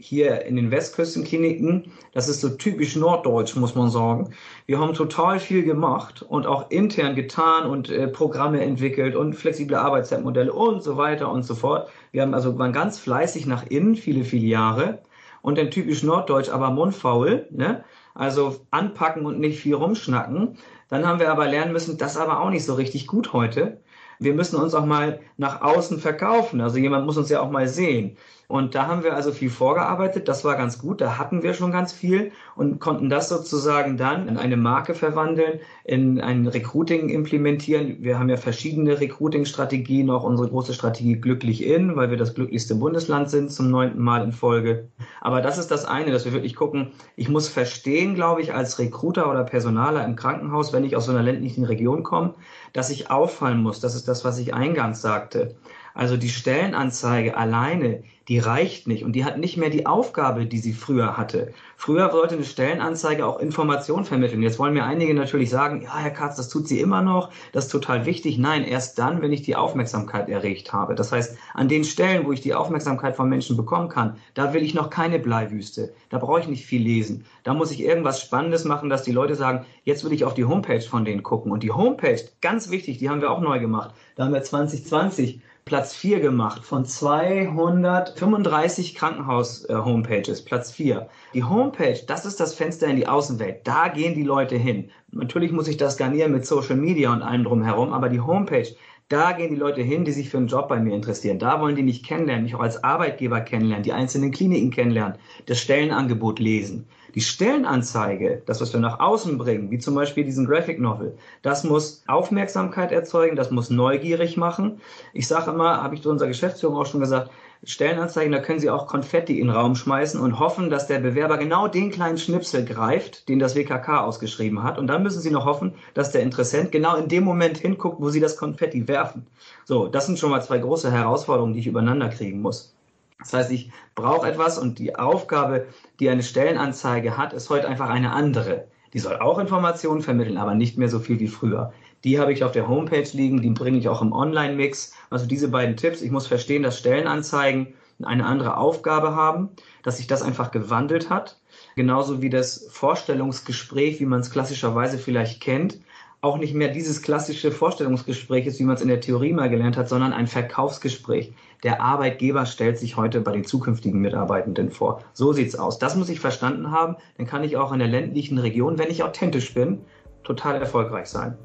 hier 0.00 0.44
in 0.46 0.54
den 0.54 0.70
Westküstenkliniken, 0.70 1.90
das 2.12 2.28
ist 2.28 2.40
so 2.40 2.50
typisch 2.50 2.94
norddeutsch, 2.94 3.56
muss 3.56 3.74
man 3.74 3.90
sagen. 3.90 4.32
Wir 4.66 4.78
haben 4.78 4.94
total 4.94 5.40
viel 5.40 5.64
gemacht 5.64 6.22
und 6.22 6.46
auch 6.46 6.70
intern 6.70 7.16
getan 7.16 7.68
und 7.68 7.90
äh, 7.90 8.06
Programme 8.06 8.62
entwickelt 8.62 9.16
und 9.16 9.34
flexible 9.34 9.76
Arbeitszeitmodelle 9.76 10.52
und 10.52 10.84
so 10.84 10.96
weiter 10.96 11.30
und 11.32 11.42
so 11.42 11.56
fort. 11.56 11.90
Wir 12.12 12.22
haben 12.22 12.32
also 12.32 12.56
waren 12.58 12.72
ganz 12.72 13.00
fleißig 13.00 13.46
nach 13.46 13.66
innen, 13.66 13.96
viele, 13.96 14.22
viele 14.24 14.46
Jahre. 14.46 15.00
Und 15.42 15.58
dann 15.58 15.70
typisch 15.70 16.02
norddeutsch, 16.04 16.48
aber 16.48 16.70
mundfaul, 16.70 17.48
ne? 17.50 17.84
Also 18.14 18.56
anpacken 18.70 19.26
und 19.26 19.38
nicht 19.38 19.60
viel 19.60 19.74
rumschnacken. 19.74 20.58
Dann 20.88 21.06
haben 21.06 21.20
wir 21.20 21.30
aber 21.30 21.46
lernen 21.46 21.72
müssen, 21.72 21.98
das 21.98 22.16
aber 22.16 22.40
auch 22.40 22.50
nicht 22.50 22.64
so 22.64 22.74
richtig 22.74 23.06
gut 23.06 23.32
heute. 23.32 23.80
Wir 24.18 24.34
müssen 24.34 24.56
uns 24.56 24.74
auch 24.74 24.86
mal 24.86 25.20
nach 25.36 25.62
außen 25.62 25.98
verkaufen. 25.98 26.60
Also 26.60 26.78
jemand 26.78 27.06
muss 27.06 27.16
uns 27.16 27.28
ja 27.28 27.40
auch 27.40 27.50
mal 27.50 27.68
sehen. 27.68 28.16
Und 28.48 28.74
da 28.74 28.86
haben 28.86 29.04
wir 29.04 29.14
also 29.14 29.30
viel 29.30 29.50
vorgearbeitet. 29.50 30.26
Das 30.26 30.42
war 30.42 30.56
ganz 30.56 30.78
gut. 30.78 31.02
Da 31.02 31.18
hatten 31.18 31.42
wir 31.42 31.52
schon 31.52 31.70
ganz 31.70 31.92
viel 31.92 32.32
und 32.56 32.80
konnten 32.80 33.10
das 33.10 33.28
sozusagen 33.28 33.98
dann 33.98 34.26
in 34.26 34.38
eine 34.38 34.56
Marke 34.56 34.94
verwandeln, 34.94 35.60
in 35.84 36.18
ein 36.18 36.46
Recruiting 36.46 37.10
implementieren. 37.10 37.98
Wir 38.00 38.18
haben 38.18 38.30
ja 38.30 38.38
verschiedene 38.38 38.98
Recruiting-Strategien, 38.98 40.08
auch 40.08 40.24
unsere 40.24 40.48
große 40.48 40.72
Strategie 40.72 41.16
Glücklich 41.20 41.62
in, 41.62 41.94
weil 41.94 42.08
wir 42.08 42.16
das 42.16 42.34
glücklichste 42.34 42.74
Bundesland 42.74 43.28
sind 43.28 43.52
zum 43.52 43.70
neunten 43.70 44.00
Mal 44.00 44.24
in 44.24 44.32
Folge. 44.32 44.88
Aber 45.20 45.42
das 45.42 45.58
ist 45.58 45.70
das 45.70 45.84
eine, 45.84 46.10
dass 46.10 46.24
wir 46.24 46.32
wirklich 46.32 46.56
gucken, 46.56 46.92
ich 47.16 47.28
muss 47.28 47.48
verstehen, 47.48 48.14
glaube 48.14 48.40
ich, 48.40 48.54
als 48.54 48.78
Recruiter 48.78 49.30
oder 49.30 49.44
Personaler 49.44 50.06
im 50.06 50.16
Krankenhaus, 50.16 50.72
wenn 50.72 50.84
ich 50.84 50.96
aus 50.96 51.04
so 51.04 51.12
einer 51.12 51.22
ländlichen 51.22 51.64
Region 51.64 52.02
komme, 52.02 52.32
dass 52.78 52.90
ich 52.90 53.10
auffallen 53.10 53.60
muss. 53.60 53.80
Das 53.80 53.96
ist 53.96 54.06
das, 54.06 54.24
was 54.24 54.38
ich 54.38 54.54
eingangs 54.54 55.02
sagte. 55.02 55.56
Also 55.98 56.16
die 56.16 56.28
Stellenanzeige 56.28 57.36
alleine, 57.36 58.04
die 58.28 58.38
reicht 58.38 58.86
nicht 58.86 59.02
und 59.02 59.14
die 59.14 59.24
hat 59.24 59.38
nicht 59.38 59.56
mehr 59.56 59.68
die 59.68 59.86
Aufgabe, 59.86 60.46
die 60.46 60.58
sie 60.58 60.72
früher 60.72 61.16
hatte. 61.16 61.52
Früher 61.76 62.12
wollte 62.12 62.36
eine 62.36 62.44
Stellenanzeige 62.44 63.26
auch 63.26 63.40
Informationen 63.40 64.04
vermitteln. 64.04 64.40
Jetzt 64.40 64.60
wollen 64.60 64.74
mir 64.74 64.84
einige 64.84 65.12
natürlich 65.12 65.50
sagen, 65.50 65.82
ja, 65.82 65.96
Herr 65.96 66.12
Katz, 66.12 66.36
das 66.36 66.50
tut 66.50 66.68
sie 66.68 66.78
immer 66.78 67.02
noch, 67.02 67.30
das 67.50 67.64
ist 67.64 67.72
total 67.72 68.06
wichtig. 68.06 68.38
Nein, 68.38 68.62
erst 68.62 68.96
dann, 69.00 69.22
wenn 69.22 69.32
ich 69.32 69.42
die 69.42 69.56
Aufmerksamkeit 69.56 70.28
erregt 70.28 70.72
habe. 70.72 70.94
Das 70.94 71.10
heißt, 71.10 71.36
an 71.54 71.66
den 71.66 71.82
Stellen, 71.82 72.26
wo 72.26 72.32
ich 72.32 72.42
die 72.42 72.54
Aufmerksamkeit 72.54 73.16
von 73.16 73.28
Menschen 73.28 73.56
bekommen 73.56 73.88
kann, 73.88 74.18
da 74.34 74.54
will 74.54 74.62
ich 74.62 74.74
noch 74.74 74.90
keine 74.90 75.18
Bleiwüste. 75.18 75.92
Da 76.10 76.18
brauche 76.18 76.38
ich 76.38 76.46
nicht 76.46 76.64
viel 76.64 76.82
lesen. 76.82 77.24
Da 77.42 77.54
muss 77.54 77.72
ich 77.72 77.80
irgendwas 77.80 78.20
Spannendes 78.20 78.64
machen, 78.64 78.88
dass 78.88 79.02
die 79.02 79.10
Leute 79.10 79.34
sagen, 79.34 79.66
jetzt 79.82 80.04
will 80.04 80.12
ich 80.12 80.24
auf 80.24 80.34
die 80.34 80.44
Homepage 80.44 80.80
von 80.80 81.04
denen 81.04 81.24
gucken. 81.24 81.50
Und 81.50 81.64
die 81.64 81.72
Homepage, 81.72 82.20
ganz 82.40 82.70
wichtig, 82.70 82.98
die 82.98 83.10
haben 83.10 83.20
wir 83.20 83.32
auch 83.32 83.40
neu 83.40 83.58
gemacht. 83.58 83.96
Da 84.14 84.26
haben 84.26 84.34
wir 84.34 84.42
2020 84.44 85.40
Platz 85.68 85.94
4 85.94 86.20
gemacht 86.20 86.64
von 86.64 86.86
235 86.86 88.94
Krankenhaus-Homepages. 88.94 90.42
Platz 90.42 90.72
4. 90.72 91.10
Die 91.34 91.44
Homepage, 91.44 92.00
das 92.06 92.24
ist 92.24 92.40
das 92.40 92.54
Fenster 92.54 92.86
in 92.86 92.96
die 92.96 93.06
Außenwelt. 93.06 93.68
Da 93.68 93.88
gehen 93.88 94.14
die 94.14 94.22
Leute 94.22 94.56
hin. 94.56 94.88
Natürlich 95.12 95.52
muss 95.52 95.68
ich 95.68 95.76
das 95.76 95.98
garnieren 95.98 96.32
mit 96.32 96.46
Social 96.46 96.76
Media 96.76 97.12
und 97.12 97.20
allem 97.20 97.44
drumherum, 97.44 97.92
aber 97.92 98.08
die 98.08 98.22
Homepage, 98.22 98.66
da 99.08 99.32
gehen 99.32 99.50
die 99.50 99.56
Leute 99.56 99.80
hin, 99.80 100.04
die 100.04 100.12
sich 100.12 100.28
für 100.28 100.36
einen 100.36 100.48
Job 100.48 100.68
bei 100.68 100.78
mir 100.80 100.94
interessieren. 100.94 101.38
Da 101.38 101.60
wollen 101.60 101.76
die 101.76 101.82
mich 101.82 102.02
kennenlernen, 102.02 102.44
mich 102.44 102.54
auch 102.54 102.60
als 102.60 102.84
Arbeitgeber 102.84 103.40
kennenlernen, 103.40 103.82
die 103.82 103.92
einzelnen 103.92 104.32
Kliniken 104.32 104.70
kennenlernen, 104.70 105.18
das 105.46 105.60
Stellenangebot 105.60 106.38
lesen. 106.38 106.86
Die 107.14 107.22
Stellenanzeige, 107.22 108.42
das, 108.44 108.60
was 108.60 108.72
wir 108.74 108.80
nach 108.80 109.00
außen 109.00 109.38
bringen, 109.38 109.70
wie 109.70 109.78
zum 109.78 109.94
Beispiel 109.94 110.24
diesen 110.24 110.46
Graphic 110.46 110.78
Novel, 110.78 111.16
das 111.40 111.64
muss 111.64 112.04
Aufmerksamkeit 112.06 112.92
erzeugen, 112.92 113.34
das 113.34 113.50
muss 113.50 113.70
neugierig 113.70 114.36
machen. 114.36 114.80
Ich 115.14 115.26
sage 115.26 115.50
immer, 115.50 115.82
habe 115.82 115.94
ich 115.94 116.02
zu 116.02 116.10
unserer 116.10 116.28
Geschäftsführung 116.28 116.76
auch 116.76 116.86
schon 116.86 117.00
gesagt, 117.00 117.30
Stellenanzeigen, 117.64 118.32
da 118.32 118.38
können 118.38 118.60
Sie 118.60 118.70
auch 118.70 118.86
Konfetti 118.86 119.40
in 119.40 119.48
den 119.48 119.56
Raum 119.56 119.74
schmeißen 119.74 120.20
und 120.20 120.38
hoffen, 120.38 120.70
dass 120.70 120.86
der 120.86 121.00
Bewerber 121.00 121.38
genau 121.38 121.66
den 121.66 121.90
kleinen 121.90 122.18
Schnipsel 122.18 122.64
greift, 122.64 123.28
den 123.28 123.38
das 123.38 123.56
WKK 123.56 124.04
ausgeschrieben 124.04 124.62
hat. 124.62 124.78
Und 124.78 124.86
dann 124.86 125.02
müssen 125.02 125.20
Sie 125.20 125.30
noch 125.30 125.44
hoffen, 125.44 125.74
dass 125.94 126.12
der 126.12 126.22
Interessent 126.22 126.70
genau 126.70 126.96
in 126.96 127.08
dem 127.08 127.24
Moment 127.24 127.58
hinguckt, 127.58 128.00
wo 128.00 128.10
Sie 128.10 128.20
das 128.20 128.36
Konfetti 128.36 128.86
werfen. 128.86 129.26
So, 129.64 129.88
das 129.88 130.06
sind 130.06 130.18
schon 130.18 130.30
mal 130.30 130.42
zwei 130.42 130.58
große 130.58 130.92
Herausforderungen, 130.92 131.54
die 131.54 131.60
ich 131.60 131.66
übereinander 131.66 132.08
kriegen 132.08 132.40
muss. 132.40 132.74
Das 133.18 133.32
heißt, 133.32 133.50
ich 133.50 133.72
brauche 133.96 134.28
etwas 134.28 134.58
und 134.58 134.78
die 134.78 134.94
Aufgabe, 134.94 135.66
die 135.98 136.08
eine 136.08 136.22
Stellenanzeige 136.22 137.16
hat, 137.16 137.32
ist 137.32 137.50
heute 137.50 137.66
einfach 137.66 137.90
eine 137.90 138.12
andere. 138.12 138.68
Die 138.92 139.00
soll 139.00 139.16
auch 139.16 139.38
Informationen 139.38 140.02
vermitteln, 140.02 140.38
aber 140.38 140.54
nicht 140.54 140.78
mehr 140.78 140.88
so 140.88 140.98
viel 140.98 141.18
wie 141.18 141.28
früher. 141.28 141.72
Die 142.04 142.18
habe 142.18 142.32
ich 142.32 142.44
auf 142.44 142.52
der 142.52 142.68
Homepage 142.68 143.08
liegen, 143.12 143.42
die 143.42 143.50
bringe 143.50 143.78
ich 143.78 143.88
auch 143.88 144.02
im 144.02 144.12
Online-Mix. 144.12 144.94
Also 145.10 145.26
diese 145.26 145.48
beiden 145.48 145.76
Tipps. 145.76 146.02
Ich 146.02 146.10
muss 146.10 146.26
verstehen, 146.26 146.62
dass 146.62 146.78
Stellenanzeigen 146.78 147.74
eine 148.02 148.24
andere 148.24 148.56
Aufgabe 148.56 149.14
haben, 149.14 149.50
dass 149.82 149.96
sich 149.96 150.06
das 150.06 150.22
einfach 150.22 150.52
gewandelt 150.52 151.10
hat. 151.10 151.40
Genauso 151.74 152.22
wie 152.22 152.30
das 152.30 152.68
Vorstellungsgespräch, 152.70 154.00
wie 154.00 154.06
man 154.06 154.20
es 154.20 154.30
klassischerweise 154.30 154.98
vielleicht 154.98 155.40
kennt, 155.40 155.80
auch 156.20 156.38
nicht 156.38 156.54
mehr 156.54 156.68
dieses 156.68 157.02
klassische 157.02 157.52
Vorstellungsgespräch 157.52 158.46
ist, 158.46 158.58
wie 158.58 158.64
man 158.64 158.74
es 158.74 158.82
in 158.82 158.88
der 158.88 159.00
Theorie 159.00 159.32
mal 159.32 159.48
gelernt 159.48 159.76
hat, 159.76 159.88
sondern 159.88 160.12
ein 160.12 160.26
Verkaufsgespräch. 160.26 161.32
Der 161.62 161.80
Arbeitgeber 161.80 162.44
stellt 162.46 162.78
sich 162.78 162.96
heute 162.96 163.20
bei 163.20 163.32
den 163.32 163.44
zukünftigen 163.44 164.00
Mitarbeitenden 164.00 164.70
vor. 164.70 165.02
So 165.12 165.32
sieht's 165.32 165.54
aus. 165.54 165.78
Das 165.78 165.94
muss 165.94 166.08
ich 166.08 166.18
verstanden 166.18 166.70
haben. 166.70 166.96
Dann 167.16 167.26
kann 167.26 167.44
ich 167.44 167.56
auch 167.56 167.72
in 167.72 167.78
der 167.78 167.88
ländlichen 167.88 168.38
Region, 168.38 168.78
wenn 168.78 168.90
ich 168.90 169.04
authentisch 169.04 169.54
bin, 169.54 169.80
total 170.24 170.60
erfolgreich 170.60 171.06
sein. 171.06 171.38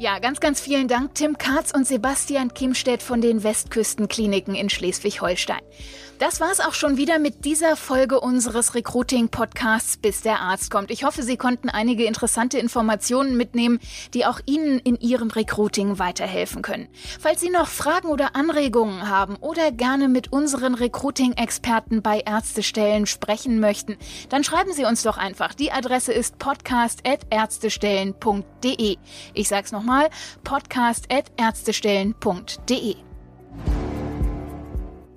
Ja, 0.00 0.20
ganz, 0.20 0.38
ganz 0.38 0.60
vielen 0.60 0.86
Dank, 0.86 1.16
Tim 1.16 1.38
Katz 1.38 1.72
und 1.72 1.84
Sebastian 1.84 2.54
Kimstedt 2.54 3.02
von 3.02 3.20
den 3.20 3.42
Westküstenkliniken 3.42 4.54
in 4.54 4.70
Schleswig-Holstein. 4.70 5.60
Das 6.18 6.40
war's 6.40 6.58
auch 6.58 6.74
schon 6.74 6.96
wieder 6.96 7.20
mit 7.20 7.44
dieser 7.44 7.76
Folge 7.76 8.20
unseres 8.20 8.74
Recruiting-Podcasts, 8.74 9.98
bis 9.98 10.20
der 10.20 10.40
Arzt 10.40 10.68
kommt. 10.68 10.90
Ich 10.90 11.04
hoffe, 11.04 11.22
Sie 11.22 11.36
konnten 11.36 11.68
einige 11.68 12.06
interessante 12.06 12.58
Informationen 12.58 13.36
mitnehmen, 13.36 13.78
die 14.14 14.26
auch 14.26 14.40
Ihnen 14.44 14.80
in 14.80 14.96
Ihrem 14.96 15.30
Recruiting 15.30 16.00
weiterhelfen 16.00 16.62
können. 16.62 16.88
Falls 17.20 17.40
Sie 17.40 17.50
noch 17.50 17.68
Fragen 17.68 18.08
oder 18.08 18.34
Anregungen 18.34 19.08
haben 19.08 19.36
oder 19.36 19.70
gerne 19.70 20.08
mit 20.08 20.32
unseren 20.32 20.74
Recruiting-Experten 20.74 22.02
bei 22.02 22.18
Ärztestellen 22.18 23.06
sprechen 23.06 23.60
möchten, 23.60 23.96
dann 24.28 24.42
schreiben 24.42 24.72
Sie 24.72 24.86
uns 24.86 25.04
doch 25.04 25.18
einfach. 25.18 25.54
Die 25.54 25.70
Adresse 25.70 26.12
ist 26.12 26.36
podcast.ärztestellen.de. 26.38 28.96
Ich 29.34 29.48
sag's 29.48 29.70
nochmal, 29.70 30.10
podcast.ärztestellen.de. 30.42 33.07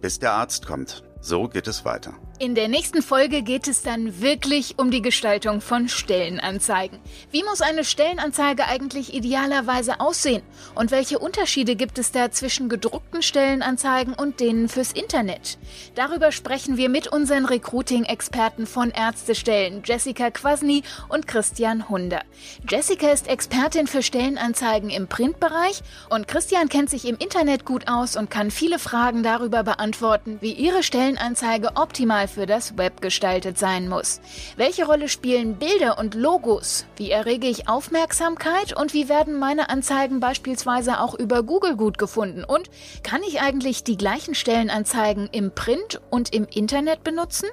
Bis 0.02 0.18
der 0.18 0.34
Arzt 0.34 0.66
kommt. 0.66 1.04
So 1.20 1.48
geht 1.48 1.68
es 1.68 1.86
weiter. 1.86 2.14
In 2.42 2.56
der 2.56 2.70
nächsten 2.70 3.04
Folge 3.04 3.44
geht 3.44 3.68
es 3.68 3.84
dann 3.84 4.20
wirklich 4.20 4.80
um 4.80 4.90
die 4.90 5.04
Gestaltung 5.04 5.62
von 5.62 5.88
Stellenanzeigen. 5.88 6.98
Wie 7.30 7.44
muss 7.44 7.62
eine 7.62 7.84
Stellenanzeige 7.84 8.66
eigentlich 8.66 9.14
idealerweise 9.14 10.00
aussehen? 10.00 10.42
Und 10.74 10.90
welche 10.90 11.20
Unterschiede 11.20 11.76
gibt 11.76 12.00
es 12.00 12.12
da 12.12 12.32
zwischen 12.32 12.68
gedruckten 12.68 13.22
Stellenanzeigen 13.22 14.16
und 14.16 14.40
denen 14.40 14.70
fürs 14.70 14.92
Internet? 14.92 15.60
Darüber 15.94 16.32
sprechen 16.32 16.78
wir 16.78 16.90
mit 16.90 17.10
unseren 17.10 17.46
Recruiting-Experten 17.46 18.66
von 18.66 18.90
Ärztestellen, 18.90 19.84
Jessica 19.86 20.32
Kwasny 20.32 20.82
und 21.10 21.28
Christian 21.28 21.90
Hunder. 21.90 22.24
Jessica 22.68 23.12
ist 23.12 23.28
Expertin 23.28 23.86
für 23.86 24.02
Stellenanzeigen 24.02 24.90
im 24.90 25.06
Printbereich 25.06 25.84
und 26.10 26.28
Christian 26.28 26.70
kennt 26.70 26.90
sich 26.90 27.06
im 27.06 27.18
Internet 27.18 27.66
gut 27.66 27.88
aus 27.88 28.16
und 28.16 28.32
kann 28.32 28.50
viele 28.50 28.80
Fragen 28.80 29.22
darüber 29.22 29.62
beantworten, 29.62 30.40
wie 30.42 30.54
ihre 30.54 30.82
Stellenanzeige 30.82 31.74
optimal 31.76 32.31
für 32.32 32.46
das 32.46 32.78
Web 32.78 33.02
gestaltet 33.02 33.58
sein 33.58 33.88
muss. 33.88 34.22
Welche 34.58 34.86
Rolle 34.86 35.10
spielen 35.10 35.58
Bilder 35.58 36.00
und 36.00 36.16
Logos? 36.16 36.86
Wie 36.96 37.12
errege 37.12 37.48
ich 37.48 37.68
Aufmerksamkeit 37.68 38.76
und 38.76 38.94
wie 38.94 39.10
werden 39.10 39.38
meine 39.38 39.70
Anzeigen 39.70 40.20
beispielsweise 40.20 41.00
auch 41.00 41.14
über 41.14 41.44
Google 41.44 41.76
gut 41.76 41.98
gefunden? 41.98 42.44
Und 42.44 42.70
kann 43.04 43.22
ich 43.24 43.42
eigentlich 43.42 43.84
die 43.84 43.98
gleichen 43.98 44.36
Stellenanzeigen 44.36 45.30
im 45.32 45.54
Print 45.54 46.02
und 46.10 46.34
im 46.34 46.46
Internet 46.46 47.04
benutzen? 47.04 47.48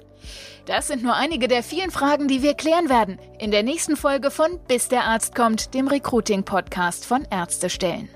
Das 0.66 0.88
sind 0.88 1.02
nur 1.02 1.14
einige 1.14 1.48
der 1.48 1.62
vielen 1.62 1.90
Fragen, 1.90 2.28
die 2.28 2.42
wir 2.42 2.54
klären 2.54 2.88
werden 2.88 3.18
in 3.38 3.50
der 3.50 3.62
nächsten 3.62 3.96
Folge 3.96 4.30
von 4.30 4.58
Bis 4.68 4.88
der 4.88 5.04
Arzt 5.04 5.34
kommt, 5.34 5.74
dem 5.74 5.88
Recruiting-Podcast 5.88 7.06
von 7.06 7.26
Ärztestellen. 7.30 8.10